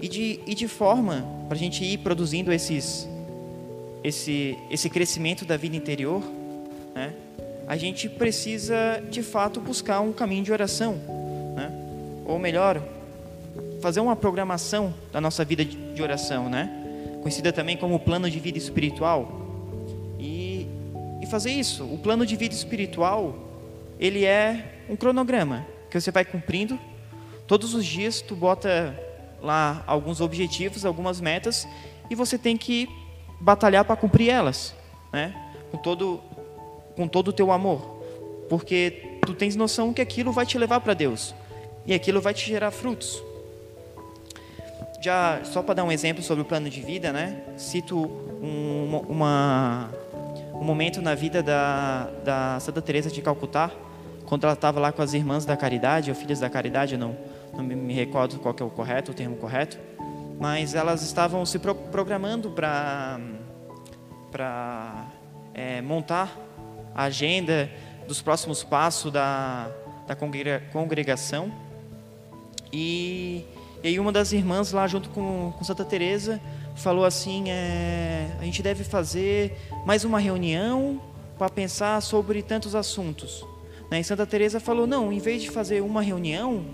E 0.00 0.08
de, 0.08 0.40
e 0.46 0.54
de 0.54 0.68
forma 0.68 1.26
para 1.48 1.56
a 1.56 1.58
gente 1.58 1.84
ir 1.84 1.98
produzindo 1.98 2.52
esses, 2.52 3.08
esse, 4.04 4.56
esse 4.70 4.88
crescimento 4.88 5.44
da 5.44 5.56
vida 5.56 5.76
interior, 5.76 6.22
né, 6.94 7.12
a 7.66 7.76
gente 7.76 8.08
precisa 8.08 9.02
de 9.10 9.22
fato 9.22 9.60
buscar 9.60 10.00
um 10.00 10.12
caminho 10.12 10.44
de 10.44 10.52
oração, 10.52 10.94
né, 11.56 11.70
ou 12.24 12.38
melhor, 12.38 12.82
fazer 13.80 14.00
uma 14.00 14.16
programação 14.16 14.94
da 15.12 15.20
nossa 15.20 15.44
vida 15.44 15.64
de 15.64 16.02
oração, 16.02 16.48
né? 16.48 16.68
Conhecida 17.22 17.52
também 17.52 17.76
como 17.76 17.98
plano 18.00 18.28
de 18.28 18.40
vida 18.40 18.58
espiritual. 18.58 19.38
fazer 21.28 21.52
isso. 21.52 21.84
O 21.84 21.98
plano 21.98 22.26
de 22.26 22.34
vida 22.34 22.54
espiritual, 22.54 23.36
ele 24.00 24.24
é 24.24 24.82
um 24.88 24.96
cronograma 24.96 25.64
que 25.90 26.00
você 26.00 26.10
vai 26.10 26.24
cumprindo. 26.24 26.78
Todos 27.46 27.74
os 27.74 27.84
dias 27.84 28.20
tu 28.20 28.34
bota 28.34 28.98
lá 29.42 29.82
alguns 29.86 30.20
objetivos, 30.20 30.84
algumas 30.84 31.20
metas 31.20 31.66
e 32.10 32.14
você 32.14 32.38
tem 32.38 32.56
que 32.56 32.88
batalhar 33.40 33.84
para 33.84 33.96
cumprir 33.96 34.30
elas, 34.30 34.74
né? 35.12 35.34
Com 35.70 35.78
todo 35.78 36.20
com 36.96 37.06
todo 37.06 37.28
o 37.28 37.32
teu 37.32 37.52
amor, 37.52 37.80
porque 38.48 39.18
tu 39.24 39.32
tens 39.32 39.54
noção 39.54 39.92
que 39.92 40.02
aquilo 40.02 40.32
vai 40.32 40.44
te 40.44 40.58
levar 40.58 40.80
para 40.80 40.94
Deus 40.94 41.32
e 41.86 41.94
aquilo 41.94 42.20
vai 42.20 42.34
te 42.34 42.44
gerar 42.44 42.72
frutos. 42.72 43.22
Já 45.00 45.40
só 45.44 45.62
para 45.62 45.74
dar 45.74 45.84
um 45.84 45.92
exemplo 45.92 46.24
sobre 46.24 46.42
o 46.42 46.44
plano 46.44 46.68
de 46.68 46.80
vida, 46.80 47.12
né? 47.12 47.40
Cito 47.56 47.96
um, 47.96 49.00
uma, 49.08 49.90
um 50.54 50.64
momento 50.64 51.00
na 51.00 51.14
vida 51.14 51.40
da, 51.40 52.10
da 52.24 52.60
Santa 52.60 52.82
Teresa 52.82 53.08
de 53.08 53.22
Calcutá, 53.22 53.70
quando 54.26 54.42
ela 54.42 54.54
estava 54.54 54.80
lá 54.80 54.90
com 54.90 55.00
as 55.00 55.14
irmãs 55.14 55.44
da 55.44 55.56
caridade, 55.56 56.10
ou 56.10 56.16
filhas 56.16 56.40
da 56.40 56.50
caridade, 56.50 56.96
não, 56.96 57.16
não 57.54 57.64
me 57.64 57.94
recordo 57.94 58.38
qual 58.38 58.54
é 58.58 58.64
o 58.64 58.70
correto, 58.70 59.12
o 59.12 59.14
termo 59.14 59.36
correto, 59.36 59.78
mas 60.38 60.74
elas 60.74 61.02
estavam 61.02 61.44
se 61.44 61.58
pro, 61.58 61.74
programando 61.74 62.50
para 62.50 63.20
para 64.30 65.06
é, 65.54 65.80
montar 65.80 66.36
a 66.94 67.04
agenda 67.04 67.70
dos 68.06 68.20
próximos 68.20 68.62
passos 68.62 69.10
da, 69.10 69.70
da 70.06 70.14
congregação 70.14 71.50
e, 72.72 73.44
e 73.82 73.88
aí 73.88 73.98
uma 73.98 74.12
das 74.12 74.32
irmãs 74.32 74.72
lá 74.72 74.86
junto 74.86 75.08
com, 75.10 75.52
com 75.56 75.64
Santa 75.64 75.84
Teresa 75.84 76.40
falou 76.76 77.04
assim, 77.04 77.50
é, 77.50 78.28
a 78.38 78.44
gente 78.44 78.62
deve 78.62 78.84
fazer 78.84 79.56
mais 79.84 80.04
uma 80.04 80.18
reunião 80.18 81.00
para 81.36 81.48
pensar 81.48 82.00
sobre 82.02 82.42
tantos 82.42 82.74
assuntos. 82.74 83.44
Né? 83.90 84.00
E 84.00 84.04
Santa 84.04 84.26
Teresa 84.26 84.60
falou, 84.60 84.86
não, 84.86 85.12
em 85.12 85.18
vez 85.18 85.42
de 85.42 85.50
fazer 85.50 85.80
uma 85.80 86.02
reunião, 86.02 86.64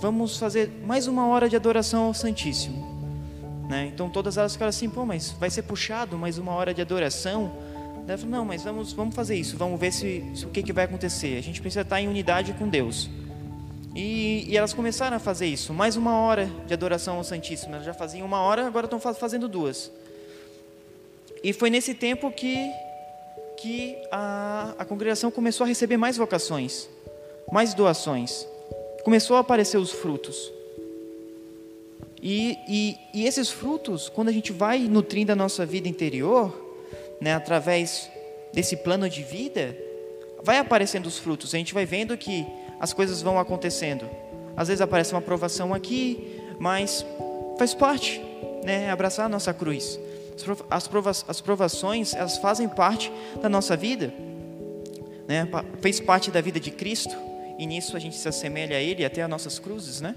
vamos 0.00 0.38
fazer 0.38 0.70
mais 0.84 1.06
uma 1.06 1.26
hora 1.26 1.48
de 1.48 1.54
adoração 1.54 2.04
ao 2.04 2.14
Santíssimo. 2.14 2.88
Né? 3.68 3.90
Então 3.92 4.08
todas 4.08 4.38
elas 4.38 4.52
ficaram 4.52 4.70
assim, 4.70 4.88
pô, 4.88 5.04
mas 5.04 5.30
vai 5.38 5.50
ser 5.50 5.62
puxado 5.62 6.16
mais 6.16 6.38
uma 6.38 6.52
hora 6.52 6.72
de 6.72 6.80
adoração? 6.80 7.52
Ela 8.08 8.18
falou, 8.18 8.32
não, 8.32 8.44
mas 8.44 8.64
vamos, 8.64 8.92
vamos 8.92 9.14
fazer 9.14 9.36
isso, 9.36 9.56
vamos 9.56 9.78
ver 9.78 9.92
se, 9.92 10.24
se 10.34 10.44
o 10.44 10.48
que, 10.48 10.62
que 10.62 10.72
vai 10.72 10.86
acontecer. 10.86 11.36
A 11.36 11.42
gente 11.42 11.60
precisa 11.60 11.82
estar 11.82 12.00
em 12.00 12.08
unidade 12.08 12.52
com 12.54 12.66
Deus. 12.66 13.08
E, 13.94 14.46
e, 14.48 14.56
elas 14.56 14.72
começaram 14.72 15.16
a 15.16 15.20
fazer 15.20 15.46
isso, 15.46 15.74
mais 15.74 15.96
uma 15.96 16.16
hora 16.16 16.50
de 16.66 16.72
adoração 16.72 17.18
ao 17.18 17.24
Santíssimo. 17.24 17.74
Elas 17.74 17.84
já 17.84 17.94
faziam 17.94 18.26
uma 18.26 18.40
hora, 18.40 18.66
agora 18.66 18.86
estão 18.86 18.98
fazendo 18.98 19.48
duas. 19.48 19.92
E 21.42 21.52
foi 21.52 21.70
nesse 21.70 21.94
tempo 21.94 22.30
que, 22.30 22.70
que 23.58 23.96
a, 24.10 24.74
a 24.78 24.84
congregação 24.84 25.30
começou 25.30 25.64
a 25.64 25.68
receber 25.68 25.96
mais 25.96 26.16
vocações, 26.16 26.88
mais 27.52 27.74
doações. 27.74 28.46
Começou 29.04 29.36
a 29.36 29.40
aparecer 29.40 29.78
os 29.78 29.90
frutos. 29.90 30.52
E, 32.22 32.58
e, 32.68 32.96
e 33.14 33.26
esses 33.26 33.48
frutos, 33.48 34.08
quando 34.08 34.28
a 34.28 34.32
gente 34.32 34.52
vai 34.52 34.80
nutrindo 34.80 35.32
a 35.32 35.36
nossa 35.36 35.64
vida 35.64 35.88
interior, 35.88 36.52
né, 37.20 37.34
através 37.34 38.10
desse 38.52 38.76
plano 38.76 39.08
de 39.08 39.22
vida, 39.22 39.76
vai 40.42 40.58
aparecendo 40.58 41.06
os 41.06 41.18
frutos. 41.18 41.54
A 41.54 41.58
gente 41.58 41.72
vai 41.72 41.86
vendo 41.86 42.16
que 42.16 42.46
as 42.78 42.92
coisas 42.92 43.22
vão 43.22 43.38
acontecendo. 43.38 44.08
Às 44.56 44.68
vezes 44.68 44.80
aparece 44.80 45.12
uma 45.12 45.20
aprovação 45.20 45.72
aqui, 45.72 46.40
mas 46.58 47.04
faz 47.58 47.72
parte, 47.72 48.20
né? 48.64 48.90
Abraçar 48.90 49.26
a 49.26 49.28
nossa 49.28 49.54
cruz. 49.54 49.98
As, 50.70 50.88
prova 50.88 51.10
as 51.10 51.40
provações, 51.40 52.14
elas 52.14 52.38
fazem 52.38 52.68
parte 52.68 53.12
da 53.40 53.48
nossa 53.48 53.76
vida, 53.76 54.12
né? 55.28 55.48
Fez 55.80 56.00
parte 56.00 56.30
da 56.30 56.40
vida 56.40 56.58
de 56.58 56.70
Cristo 56.70 57.29
e 57.60 57.66
nisso 57.66 57.94
a 57.94 58.00
gente 58.00 58.16
se 58.16 58.26
assemelha 58.26 58.78
a 58.78 58.80
Ele 58.80 59.04
até 59.04 59.20
as 59.20 59.28
nossas 59.28 59.58
cruzes, 59.58 60.00
né? 60.00 60.16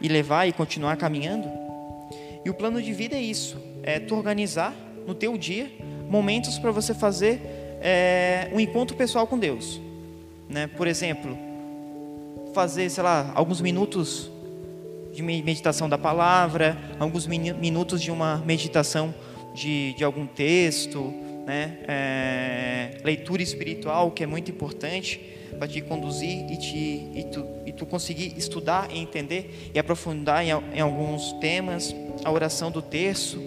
E 0.00 0.08
levar 0.08 0.46
e 0.46 0.52
continuar 0.54 0.96
caminhando. 0.96 1.46
E 2.42 2.48
o 2.48 2.54
plano 2.54 2.82
de 2.82 2.94
vida 2.94 3.14
é 3.14 3.20
isso: 3.20 3.58
é 3.82 4.00
tu 4.00 4.16
organizar 4.16 4.74
no 5.06 5.14
teu 5.14 5.36
dia 5.36 5.70
momentos 6.08 6.58
para 6.58 6.70
você 6.70 6.94
fazer 6.94 7.42
é, 7.82 8.50
um 8.54 8.58
encontro 8.58 8.96
pessoal 8.96 9.26
com 9.26 9.38
Deus, 9.38 9.78
né? 10.48 10.66
Por 10.66 10.86
exemplo, 10.86 11.36
fazer, 12.54 12.88
sei 12.88 13.02
lá, 13.02 13.32
alguns 13.34 13.60
minutos 13.60 14.30
de 15.12 15.22
meditação 15.22 15.90
da 15.90 15.98
palavra, 15.98 16.78
alguns 16.98 17.26
minutos 17.26 18.00
de 18.00 18.10
uma 18.10 18.38
meditação 18.38 19.14
de, 19.54 19.92
de 19.92 20.04
algum 20.04 20.26
texto, 20.26 21.12
né? 21.46 21.80
É, 21.86 22.98
leitura 23.04 23.42
espiritual, 23.42 24.10
que 24.10 24.24
é 24.24 24.26
muito 24.26 24.50
importante 24.50 25.36
para 25.58 25.68
te 25.68 25.80
conduzir 25.80 26.50
e, 26.50 26.56
te, 26.56 26.76
e, 27.14 27.28
tu, 27.32 27.46
e 27.66 27.72
tu 27.72 27.84
conseguir 27.84 28.34
estudar 28.36 28.88
e 28.90 28.98
entender 28.98 29.70
e 29.74 29.78
aprofundar 29.78 30.44
em, 30.44 30.50
em 30.50 30.80
alguns 30.80 31.32
temas, 31.34 31.94
a 32.24 32.30
oração 32.30 32.70
do 32.70 32.80
terço, 32.80 33.42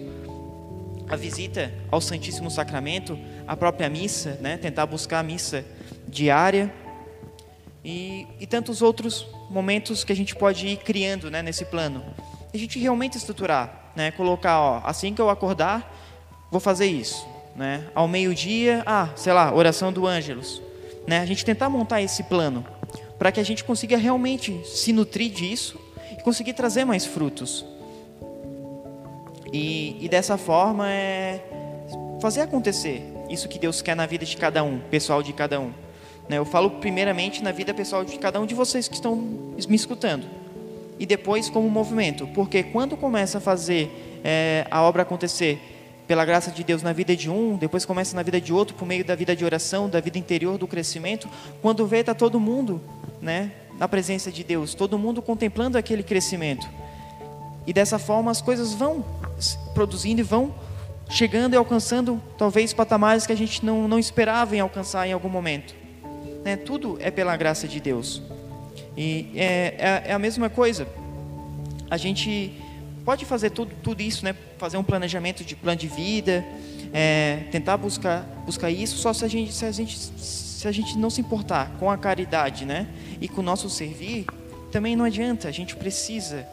a 1.08 1.16
visita 1.16 1.72
ao 1.90 2.00
Santíssimo 2.00 2.50
Sacramento, 2.50 3.18
a 3.46 3.56
própria 3.56 3.88
missa, 3.88 4.38
né? 4.40 4.56
tentar 4.56 4.86
buscar 4.86 5.20
a 5.20 5.22
missa 5.22 5.64
diária 6.06 6.72
e, 7.84 8.26
e 8.38 8.46
tantos 8.46 8.82
outros 8.82 9.26
momentos 9.50 10.04
que 10.04 10.12
a 10.12 10.16
gente 10.16 10.34
pode 10.36 10.66
ir 10.66 10.76
criando 10.78 11.30
né, 11.30 11.42
nesse 11.42 11.64
plano. 11.64 12.04
A 12.52 12.56
gente 12.56 12.78
realmente 12.78 13.16
estruturar, 13.16 13.92
né, 13.96 14.10
colocar, 14.10 14.60
ó, 14.60 14.82
assim 14.84 15.14
que 15.14 15.20
eu 15.20 15.30
acordar, 15.30 15.90
vou 16.50 16.60
fazer 16.60 16.86
isso. 16.86 17.26
Né? 17.56 17.86
Ao 17.94 18.06
meio-dia, 18.06 18.82
ah, 18.86 19.10
sei 19.16 19.32
lá, 19.32 19.52
oração 19.54 19.92
do 19.92 20.06
Ângelus. 20.06 20.62
Né? 21.06 21.20
A 21.20 21.26
gente 21.26 21.44
tentar 21.44 21.68
montar 21.68 22.00
esse 22.02 22.22
plano 22.24 22.64
para 23.18 23.30
que 23.30 23.40
a 23.40 23.44
gente 23.44 23.64
consiga 23.64 23.96
realmente 23.96 24.60
se 24.64 24.92
nutrir 24.92 25.30
disso 25.30 25.78
e 26.18 26.22
conseguir 26.22 26.54
trazer 26.54 26.84
mais 26.84 27.06
frutos. 27.06 27.64
E, 29.52 29.96
e 30.00 30.08
dessa 30.08 30.36
forma 30.38 30.90
é 30.90 31.40
fazer 32.20 32.40
acontecer 32.40 33.02
isso 33.28 33.48
que 33.48 33.58
Deus 33.58 33.82
quer 33.82 33.96
na 33.96 34.06
vida 34.06 34.24
de 34.24 34.36
cada 34.36 34.62
um, 34.62 34.78
pessoal 34.78 35.22
de 35.22 35.32
cada 35.32 35.60
um. 35.60 35.72
Né? 36.28 36.38
Eu 36.38 36.44
falo 36.44 36.70
primeiramente 36.70 37.42
na 37.42 37.52
vida 37.52 37.72
pessoal 37.74 38.04
de 38.04 38.18
cada 38.18 38.40
um 38.40 38.46
de 38.46 38.54
vocês 38.54 38.88
que 38.88 38.94
estão 38.94 39.16
me 39.16 39.76
escutando. 39.76 40.26
E 40.98 41.06
depois 41.06 41.50
como 41.50 41.68
movimento. 41.68 42.26
Porque 42.28 42.62
quando 42.62 42.96
começa 42.96 43.38
a 43.38 43.40
fazer 43.40 44.20
é, 44.22 44.66
a 44.70 44.82
obra 44.82 45.02
acontecer 45.02 45.60
pela 46.12 46.26
graça 46.26 46.50
de 46.50 46.62
Deus 46.62 46.82
na 46.82 46.92
vida 46.92 47.16
de 47.16 47.30
um, 47.30 47.56
depois 47.56 47.86
começa 47.86 48.14
na 48.14 48.22
vida 48.22 48.38
de 48.38 48.52
outro, 48.52 48.76
por 48.76 48.84
meio 48.84 49.02
da 49.02 49.14
vida 49.14 49.34
de 49.34 49.46
oração, 49.46 49.88
da 49.88 49.98
vida 49.98 50.18
interior, 50.18 50.58
do 50.58 50.66
crescimento, 50.66 51.26
quando 51.62 51.86
vê, 51.86 52.00
está 52.00 52.12
todo 52.12 52.38
mundo 52.38 52.82
né, 53.18 53.50
na 53.78 53.88
presença 53.88 54.30
de 54.30 54.44
Deus, 54.44 54.74
todo 54.74 54.98
mundo 54.98 55.22
contemplando 55.22 55.78
aquele 55.78 56.02
crescimento. 56.02 56.68
E 57.66 57.72
dessa 57.72 57.98
forma 57.98 58.30
as 58.30 58.42
coisas 58.42 58.74
vão 58.74 59.02
produzindo 59.72 60.20
e 60.20 60.22
vão 60.22 60.54
chegando 61.08 61.54
e 61.54 61.56
alcançando 61.56 62.20
talvez 62.36 62.74
patamares 62.74 63.26
que 63.26 63.32
a 63.32 63.36
gente 63.36 63.64
não, 63.64 63.88
não 63.88 63.98
esperava 63.98 64.54
em 64.54 64.60
alcançar 64.60 65.08
em 65.08 65.14
algum 65.14 65.30
momento. 65.30 65.74
Né? 66.44 66.58
Tudo 66.58 66.98
é 67.00 67.10
pela 67.10 67.34
graça 67.38 67.66
de 67.66 67.80
Deus. 67.80 68.20
E 68.94 69.30
é, 69.34 69.44
é, 69.78 70.02
é, 70.08 70.12
a 70.12 70.18
mesma 70.18 70.50
coisa. 70.50 70.86
A 71.88 71.96
gente 71.96 72.52
pode 73.02 73.24
fazer 73.24 73.48
tudo, 73.48 73.74
tudo 73.82 74.02
isso, 74.02 74.26
né? 74.26 74.36
Fazer 74.62 74.76
um 74.76 74.84
planejamento 74.84 75.42
de 75.42 75.56
plano 75.56 75.76
de 75.76 75.88
vida, 75.88 76.44
é, 76.92 77.40
tentar 77.50 77.76
buscar, 77.76 78.22
buscar 78.46 78.70
isso, 78.70 78.96
só 78.96 79.12
se 79.12 79.24
a, 79.24 79.28
gente, 79.28 79.52
se, 79.52 79.64
a 79.64 79.72
gente, 79.72 79.98
se 79.98 80.68
a 80.68 80.70
gente 80.70 80.96
não 80.96 81.10
se 81.10 81.20
importar 81.20 81.72
com 81.80 81.90
a 81.90 81.98
caridade 81.98 82.64
né? 82.64 82.86
e 83.20 83.26
com 83.26 83.40
o 83.40 83.42
nosso 83.42 83.68
servir, 83.68 84.24
também 84.70 84.94
não 84.94 85.04
adianta, 85.04 85.48
a 85.48 85.50
gente 85.50 85.74
precisa. 85.74 86.46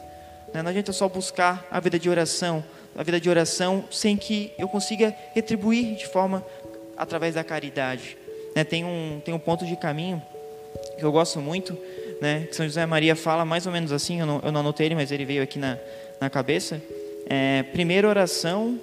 Né? 0.52 0.60
Não 0.60 0.70
adianta 0.70 0.92
só 0.92 1.08
buscar 1.08 1.64
a 1.70 1.78
vida 1.78 2.00
de 2.00 2.10
oração, 2.10 2.64
a 2.96 3.02
vida 3.04 3.20
de 3.20 3.30
oração 3.30 3.84
sem 3.92 4.16
que 4.16 4.52
eu 4.58 4.66
consiga 4.66 5.14
retribuir 5.32 5.94
de 5.94 6.08
forma 6.08 6.44
através 6.96 7.36
da 7.36 7.44
caridade. 7.44 8.16
Né, 8.56 8.64
tem, 8.64 8.84
um, 8.84 9.22
tem 9.24 9.32
um 9.32 9.38
ponto 9.38 9.64
de 9.64 9.76
caminho 9.76 10.20
que 10.98 11.04
eu 11.04 11.12
gosto 11.12 11.38
muito, 11.38 11.78
né, 12.20 12.48
que 12.50 12.56
São 12.56 12.66
José 12.66 12.84
Maria 12.86 13.14
fala 13.14 13.44
mais 13.44 13.66
ou 13.66 13.72
menos 13.72 13.92
assim, 13.92 14.18
eu 14.18 14.26
não, 14.26 14.40
eu 14.42 14.50
não 14.50 14.58
anotei 14.58 14.86
ele, 14.86 14.96
mas 14.96 15.12
ele 15.12 15.24
veio 15.24 15.44
aqui 15.44 15.60
na, 15.60 15.78
na 16.20 16.28
cabeça. 16.28 16.82
É, 17.30 17.62
primeiro 17.62 18.08
oração, 18.08 18.78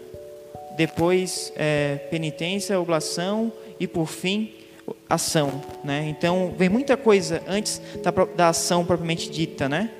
depois 0.75 1.51
é, 1.55 1.97
penitência, 2.09 2.79
oblação 2.79 3.51
e 3.79 3.85
por 3.85 4.07
fim 4.07 4.53
ação, 5.09 5.61
né? 5.83 6.07
Então 6.07 6.53
vem 6.57 6.69
muita 6.69 6.95
coisa 6.95 7.43
antes 7.47 7.81
da, 8.01 8.09
da 8.11 8.49
ação 8.49 8.85
propriamente 8.85 9.29
dita, 9.29 9.67
né? 9.67 9.91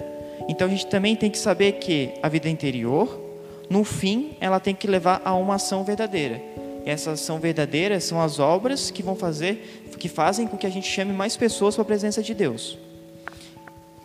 Então 0.48 0.66
a 0.66 0.70
gente 0.70 0.88
também 0.88 1.16
tem 1.16 1.30
que 1.30 1.38
saber 1.38 1.74
que 1.74 2.12
a 2.24 2.30
vida 2.30 2.48
interior, 2.48 3.22
no 3.70 3.84
fim, 3.84 4.38
ela 4.40 4.60
tem 4.62 4.74
que 4.74 4.88
levar 4.88 5.22
a 5.26 5.36
uma 5.36 5.56
ação 5.56 5.84
verdadeira 5.84 6.42
essas 6.88 7.20
são 7.20 7.38
verdadeiras, 7.38 8.06
são 8.06 8.22
as 8.22 8.40
obras 8.40 8.90
que 8.90 9.04
vão 9.04 9.14
fazer, 9.14 9.84
que 10.00 10.08
fazem 10.08 10.48
com 10.48 10.56
que 10.56 10.66
a 10.66 10.70
gente 10.70 10.88
chame 10.88 11.12
mais 11.12 11.36
pessoas 11.36 11.76
para 11.76 11.82
a 11.82 11.86
presença 11.86 12.24
de 12.24 12.34
Deus. 12.34 12.78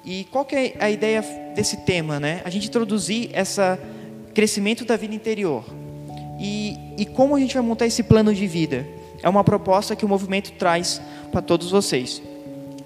E 0.04 0.24
qual 0.32 0.44
que 0.44 0.56
é 0.56 0.74
a 0.80 0.90
ideia 0.90 1.22
desse 1.54 1.76
tema, 1.84 2.18
né? 2.18 2.42
A 2.44 2.50
gente 2.50 2.66
introduzir 2.66 3.30
esse 3.38 3.60
crescimento 4.34 4.84
da 4.84 4.96
vida 4.96 5.14
interior. 5.14 5.64
E, 6.40 6.76
e 6.98 7.06
como 7.06 7.36
a 7.36 7.40
gente 7.40 7.54
vai 7.54 7.62
montar 7.62 7.86
esse 7.86 8.02
plano 8.02 8.34
de 8.34 8.46
vida? 8.46 8.86
é 9.22 9.28
uma 9.28 9.44
proposta 9.44 9.94
que 9.94 10.04
o 10.04 10.08
movimento 10.08 10.52
traz 10.52 11.00
para 11.30 11.40
todos 11.40 11.70
vocês. 11.70 12.20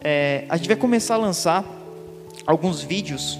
É, 0.04 0.44
a 0.48 0.56
gente 0.56 0.68
vai 0.68 0.76
começar 0.76 1.14
a 1.14 1.18
lançar 1.18 1.64
alguns 2.46 2.82
vídeos, 2.82 3.38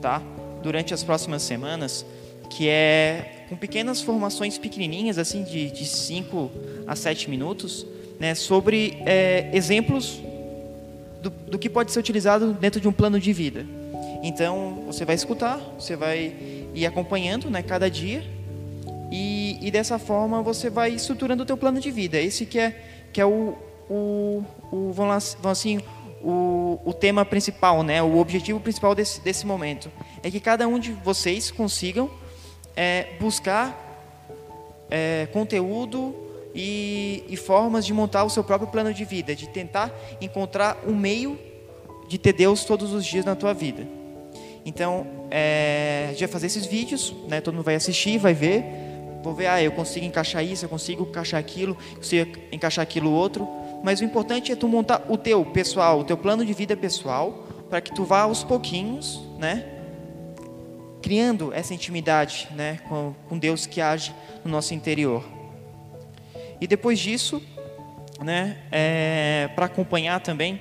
tá? 0.00 0.20
Durante 0.62 0.92
as 0.92 1.02
próximas 1.02 1.42
semanas, 1.42 2.04
que 2.50 2.68
é 2.68 3.46
com 3.48 3.56
pequenas 3.56 4.02
formações 4.02 4.58
pequenininhas, 4.58 5.18
assim, 5.18 5.44
de 5.44 5.86
5 5.86 6.50
a 6.86 6.96
7 6.96 7.30
minutos, 7.30 7.86
né? 8.18 8.34
Sobre 8.34 8.98
é, 9.06 9.48
exemplos 9.52 10.20
do, 11.22 11.30
do 11.30 11.58
que 11.58 11.70
pode 11.70 11.92
ser 11.92 12.00
utilizado 12.00 12.52
dentro 12.52 12.80
de 12.80 12.88
um 12.88 12.92
plano 12.92 13.20
de 13.20 13.32
vida. 13.32 13.64
Então, 14.22 14.82
você 14.86 15.04
vai 15.04 15.14
escutar, 15.14 15.58
você 15.78 15.96
vai 15.96 16.61
ir 16.74 16.86
acompanhando, 16.86 17.50
né? 17.50 17.62
Cada 17.62 17.90
dia 17.90 18.22
e, 19.12 19.58
e 19.60 19.70
dessa 19.70 19.98
forma 19.98 20.40
você 20.40 20.70
vai 20.70 20.92
estruturando 20.92 21.42
o 21.42 21.46
teu 21.46 21.56
plano 21.56 21.78
de 21.78 21.90
vida. 21.90 22.18
Esse 22.18 22.46
que 22.46 22.58
é, 22.58 22.74
que 23.12 23.20
é 23.20 23.26
o, 23.26 23.54
o, 23.90 24.42
o 24.72 24.90
vamos 24.90 25.36
assim, 25.44 25.80
o, 26.22 26.80
o 26.82 26.94
tema 26.94 27.22
principal, 27.22 27.82
né? 27.82 28.02
o 28.02 28.16
objetivo 28.16 28.58
principal 28.58 28.94
desse, 28.94 29.20
desse 29.20 29.46
momento. 29.46 29.92
É 30.22 30.30
que 30.30 30.40
cada 30.40 30.66
um 30.66 30.78
de 30.78 30.92
vocês 30.92 31.50
consigam 31.50 32.10
é, 32.74 33.08
buscar 33.20 33.78
é, 34.90 35.28
conteúdo 35.30 36.14
e, 36.54 37.22
e, 37.28 37.36
formas 37.36 37.84
de 37.84 37.92
montar 37.92 38.24
o 38.24 38.30
seu 38.30 38.42
próprio 38.42 38.70
plano 38.70 38.94
de 38.94 39.04
vida, 39.04 39.34
de 39.36 39.46
tentar 39.46 39.92
encontrar 40.22 40.78
um 40.86 40.94
meio 40.94 41.38
de 42.08 42.16
ter 42.16 42.32
Deus 42.32 42.64
todos 42.64 42.94
os 42.94 43.04
dias 43.04 43.26
na 43.26 43.34
tua 43.34 43.52
vida. 43.52 43.86
Então, 44.64 45.06
é, 45.30 46.06
a 46.06 46.10
gente 46.10 46.20
vai 46.20 46.28
fazer 46.28 46.46
esses 46.46 46.66
vídeos, 46.66 47.14
né? 47.28 47.40
todo 47.40 47.54
mundo 47.54 47.64
vai 47.64 47.74
assistir, 47.74 48.18
vai 48.18 48.32
ver, 48.32 48.64
Vou 49.22 49.32
ver, 49.32 49.46
ah, 49.46 49.62
eu 49.62 49.70
consigo 49.70 50.04
encaixar 50.04 50.44
isso, 50.44 50.64
eu 50.64 50.68
consigo 50.68 51.04
encaixar 51.04 51.38
aquilo, 51.38 51.76
consigo 51.94 52.36
encaixar 52.50 52.82
aquilo 52.82 53.10
outro. 53.10 53.48
Mas 53.82 54.00
o 54.00 54.04
importante 54.04 54.50
é 54.50 54.56
tu 54.56 54.66
montar 54.66 55.06
o 55.08 55.16
teu 55.16 55.44
pessoal, 55.44 56.00
o 56.00 56.04
teu 56.04 56.16
plano 56.16 56.44
de 56.44 56.52
vida 56.52 56.76
pessoal, 56.76 57.46
para 57.70 57.80
que 57.80 57.94
tu 57.94 58.04
vá 58.04 58.22
aos 58.22 58.42
pouquinhos, 58.42 59.20
né? 59.38 59.64
Criando 61.00 61.52
essa 61.52 61.72
intimidade, 61.72 62.48
né, 62.54 62.78
com, 62.88 63.14
com 63.28 63.38
Deus 63.38 63.66
que 63.66 63.80
age 63.80 64.14
no 64.44 64.50
nosso 64.50 64.74
interior. 64.74 65.24
E 66.60 66.66
depois 66.66 66.98
disso, 66.98 67.42
né, 68.20 68.58
é, 68.70 69.50
para 69.54 69.66
acompanhar 69.66 70.20
também, 70.20 70.60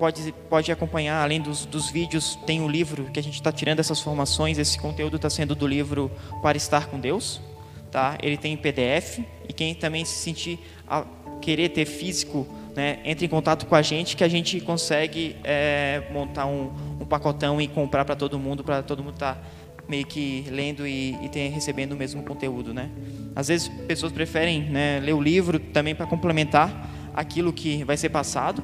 pode, 0.00 0.32
pode 0.48 0.72
acompanhar, 0.72 1.22
além 1.22 1.42
dos, 1.42 1.66
dos 1.66 1.90
vídeos, 1.90 2.38
tem 2.46 2.62
o 2.62 2.64
um 2.64 2.68
livro 2.68 3.04
que 3.12 3.20
a 3.20 3.22
gente 3.22 3.34
está 3.34 3.52
tirando 3.52 3.80
essas 3.80 4.00
formações, 4.00 4.56
esse 4.56 4.78
conteúdo 4.78 5.16
está 5.16 5.28
sendo 5.28 5.54
do 5.54 5.66
livro 5.66 6.10
Para 6.40 6.56
Estar 6.56 6.86
com 6.86 6.98
Deus, 6.98 7.38
tá? 7.90 8.16
Ele 8.22 8.38
tem 8.38 8.56
PDF 8.56 9.18
e 9.46 9.52
quem 9.52 9.74
também 9.74 10.06
se 10.06 10.14
sentir 10.14 10.58
a 10.88 11.04
querer 11.42 11.68
ter 11.68 11.84
físico, 11.84 12.46
né, 12.74 13.00
entre 13.04 13.26
em 13.26 13.28
contato 13.28 13.66
com 13.66 13.74
a 13.74 13.82
gente 13.82 14.16
que 14.16 14.24
a 14.24 14.28
gente 14.28 14.60
consegue 14.60 15.36
é, 15.44 16.02
montar 16.10 16.46
um, 16.46 16.72
um, 17.00 17.04
pacotão 17.04 17.60
e 17.60 17.68
comprar 17.68 18.04
para 18.04 18.16
todo 18.16 18.38
mundo, 18.38 18.64
para 18.64 18.82
todo 18.82 19.02
mundo 19.02 19.14
estar 19.14 19.34
tá 19.34 19.42
meio 19.86 20.06
que 20.06 20.46
lendo 20.48 20.86
e, 20.86 21.14
e 21.14 21.48
recebendo 21.48 21.92
o 21.92 21.96
mesmo 21.96 22.22
conteúdo, 22.22 22.72
né? 22.72 22.90
Às 23.36 23.48
vezes 23.48 23.68
pessoas 23.86 24.12
preferem 24.12 24.62
né, 24.62 24.98
ler 25.00 25.12
o 25.12 25.20
livro 25.20 25.58
também 25.58 25.94
para 25.94 26.06
complementar 26.06 26.88
aquilo 27.14 27.52
que 27.52 27.84
vai 27.84 27.98
ser 27.98 28.08
passado. 28.08 28.62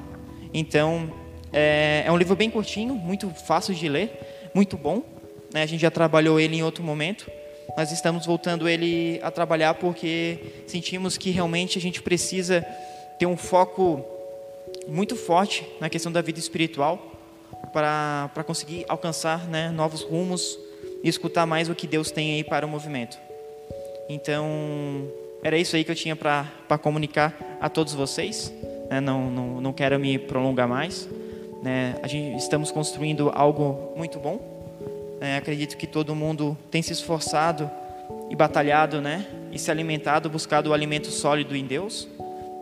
Então 0.55 1.26
é, 1.57 2.05
é 2.07 2.13
um 2.13 2.17
livro 2.17 2.37
bem 2.37 2.51
curtinho, 2.51 2.95
muito 2.95 3.31
fácil 3.31 3.75
de 3.75 3.89
ler, 3.89 4.51
muito 4.55 4.77
bom. 4.77 5.03
Né? 5.53 5.63
A 5.63 5.67
gente 5.67 5.81
já 5.81 5.91
trabalhou 5.91 6.39
ele 6.39 6.57
em 6.57 6.63
outro 6.63 6.85
momento 6.85 7.27
nós 7.77 7.93
estamos 7.93 8.25
voltando 8.25 8.67
ele 8.67 9.21
a 9.23 9.31
trabalhar 9.31 9.75
porque 9.75 10.39
sentimos 10.67 11.19
que 11.19 11.31
realmente 11.31 11.77
a 11.77 11.81
gente 11.81 12.01
precisa 12.01 12.67
ter 13.19 13.27
um 13.27 13.37
foco 13.37 14.03
muito 14.89 15.15
forte 15.15 15.67
na 15.79 15.91
questão 15.91 16.11
da 16.11 16.23
vida 16.23 16.39
espiritual 16.39 17.13
para, 17.75 18.31
conseguir 18.47 18.87
alcançar 18.89 19.47
né, 19.47 19.69
novos 19.69 20.01
rumos 20.01 20.59
e 21.03 21.09
escutar 21.09 21.45
mais 21.45 21.69
o 21.69 21.75
que 21.75 21.87
Deus 21.87 22.11
tem 22.11 22.35
aí 22.35 22.45
para 22.45 22.65
o 22.65 22.69
movimento. 22.69 23.19
Então, 24.09 25.07
era 25.43 25.59
isso 25.59 25.77
aí 25.77 25.85
que 25.85 25.91
eu 25.91 25.95
tinha 25.95 26.17
para 26.17 26.79
comunicar 26.81 27.59
a 27.61 27.69
todos 27.69 27.93
vocês. 27.93 28.51
Né? 28.89 29.01
Não, 29.03 29.31
não, 29.31 29.61
não 29.61 29.73
quero 29.75 29.99
me 29.99 30.19
prolongar 30.19 30.67
mais. 30.67 31.07
Né? 31.63 31.97
A 32.03 32.07
gente, 32.07 32.37
estamos 32.37 32.71
construindo 32.71 33.31
algo 33.35 33.93
muito 33.97 34.19
bom 34.19 34.57
é, 35.21 35.37
acredito 35.37 35.77
que 35.77 35.87
todo 35.87 36.15
mundo 36.15 36.57
tem 36.71 36.83
se 36.83 36.93
esforçado 36.93 37.71
e 38.29 38.37
batalhado, 38.37 39.01
né? 39.01 39.27
E 39.51 39.59
se 39.59 39.71
alimentado, 39.71 40.29
buscado 40.29 40.71
o 40.71 40.73
alimento 40.75 41.11
sólido 41.11 41.57
em 41.57 41.65
Deus. 41.65 42.09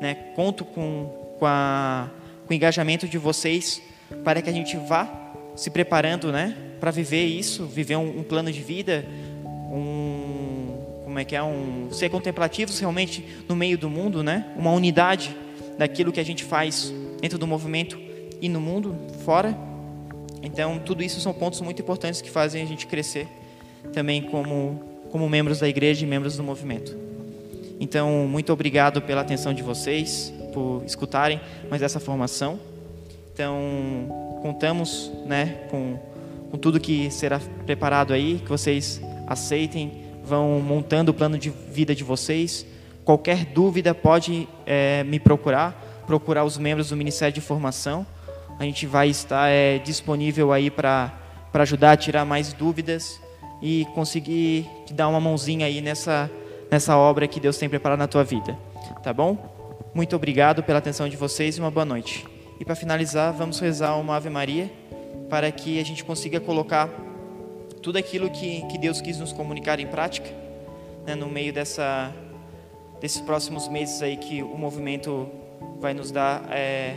Né? 0.00 0.14
Conto 0.36 0.64
com, 0.64 1.10
com, 1.38 1.46
a, 1.46 2.08
com 2.46 2.52
o 2.52 2.56
engajamento 2.56 3.08
de 3.08 3.18
vocês 3.18 3.82
para 4.22 4.40
que 4.40 4.48
a 4.48 4.52
gente 4.52 4.76
vá 4.76 5.08
se 5.56 5.70
preparando, 5.70 6.30
né? 6.30 6.56
Para 6.78 6.90
viver 6.90 7.24
isso, 7.24 7.66
viver 7.66 7.96
um, 7.96 8.20
um, 8.20 8.22
plano 8.22 8.52
de 8.52 8.60
vida, 8.60 9.04
um 9.44 10.78
como 11.04 11.18
é 11.18 11.24
que 11.24 11.36
é 11.36 11.42
um 11.42 11.88
ser 11.92 12.08
contemplativos 12.08 12.78
realmente 12.80 13.24
no 13.48 13.54
meio 13.54 13.78
do 13.78 13.88
mundo, 13.88 14.22
né? 14.22 14.46
Uma 14.56 14.72
unidade 14.72 15.34
daquilo 15.78 16.12
que 16.12 16.20
a 16.20 16.24
gente 16.24 16.44
faz 16.44 16.92
dentro 17.20 17.38
do 17.38 17.46
movimento 17.46 17.98
e 18.40 18.48
no 18.48 18.60
mundo 18.60 18.96
fora. 19.24 19.56
Então, 20.42 20.78
tudo 20.78 21.02
isso 21.02 21.20
são 21.20 21.32
pontos 21.32 21.60
muito 21.60 21.80
importantes 21.80 22.20
que 22.20 22.30
fazem 22.30 22.62
a 22.62 22.66
gente 22.66 22.86
crescer 22.86 23.26
também 23.92 24.22
como, 24.22 24.82
como 25.10 25.28
membros 25.28 25.60
da 25.60 25.68
igreja 25.68 26.04
e 26.04 26.08
membros 26.08 26.36
do 26.36 26.42
movimento. 26.42 26.96
Então, 27.80 28.26
muito 28.28 28.52
obrigado 28.52 29.02
pela 29.02 29.20
atenção 29.20 29.52
de 29.52 29.62
vocês, 29.62 30.32
por 30.52 30.82
escutarem 30.86 31.40
mais 31.68 31.82
essa 31.82 31.98
formação. 31.98 32.58
Então, 33.32 34.38
contamos 34.40 35.10
né, 35.26 35.66
com, 35.70 35.98
com 36.50 36.56
tudo 36.56 36.78
que 36.78 37.10
será 37.10 37.40
preparado 37.66 38.12
aí, 38.12 38.38
que 38.38 38.48
vocês 38.48 39.00
aceitem, 39.26 40.04
vão 40.24 40.60
montando 40.60 41.10
o 41.10 41.14
plano 41.14 41.36
de 41.36 41.50
vida 41.50 41.94
de 41.94 42.04
vocês. 42.04 42.64
Qualquer 43.04 43.44
dúvida 43.46 43.94
pode 43.94 44.48
é, 44.64 45.02
me 45.04 45.18
procurar, 45.18 46.02
procurar 46.06 46.44
os 46.44 46.56
membros 46.56 46.90
do 46.90 46.96
Ministério 46.96 47.34
de 47.34 47.40
Formação 47.40 48.06
a 48.58 48.64
gente 48.64 48.86
vai 48.86 49.08
estar 49.08 49.48
é, 49.48 49.78
disponível 49.78 50.52
aí 50.52 50.70
para 50.70 51.12
ajudar 51.54 51.92
a 51.92 51.96
tirar 51.96 52.24
mais 52.24 52.52
dúvidas 52.52 53.20
e 53.60 53.86
conseguir 53.94 54.68
te 54.86 54.92
dar 54.92 55.08
uma 55.08 55.20
mãozinha 55.20 55.66
aí 55.66 55.80
nessa, 55.80 56.30
nessa 56.70 56.96
obra 56.96 57.26
que 57.26 57.40
Deus 57.40 57.56
tem 57.56 57.68
preparado 57.68 57.98
na 57.98 58.08
tua 58.08 58.24
vida. 58.24 58.56
Tá 59.02 59.12
bom? 59.12 59.36
Muito 59.94 60.14
obrigado 60.16 60.62
pela 60.62 60.78
atenção 60.78 61.08
de 61.08 61.16
vocês 61.16 61.56
e 61.56 61.60
uma 61.60 61.70
boa 61.70 61.84
noite. 61.84 62.26
E 62.58 62.64
para 62.64 62.74
finalizar, 62.74 63.32
vamos 63.32 63.58
rezar 63.60 63.96
uma 63.96 64.16
Ave 64.16 64.30
Maria 64.30 64.70
para 65.28 65.50
que 65.50 65.80
a 65.80 65.84
gente 65.84 66.04
consiga 66.04 66.40
colocar 66.40 66.88
tudo 67.82 67.98
aquilo 67.98 68.30
que, 68.30 68.62
que 68.68 68.78
Deus 68.78 69.00
quis 69.00 69.18
nos 69.18 69.32
comunicar 69.32 69.78
em 69.78 69.86
prática 69.86 70.28
né, 71.06 71.14
no 71.14 71.28
meio 71.28 71.52
dessa, 71.52 72.12
desses 73.00 73.20
próximos 73.20 73.68
meses 73.68 74.02
aí 74.02 74.16
que 74.16 74.42
o 74.42 74.56
movimento 74.56 75.28
vai 75.80 75.94
nos 75.94 76.10
dar 76.10 76.44
é, 76.50 76.96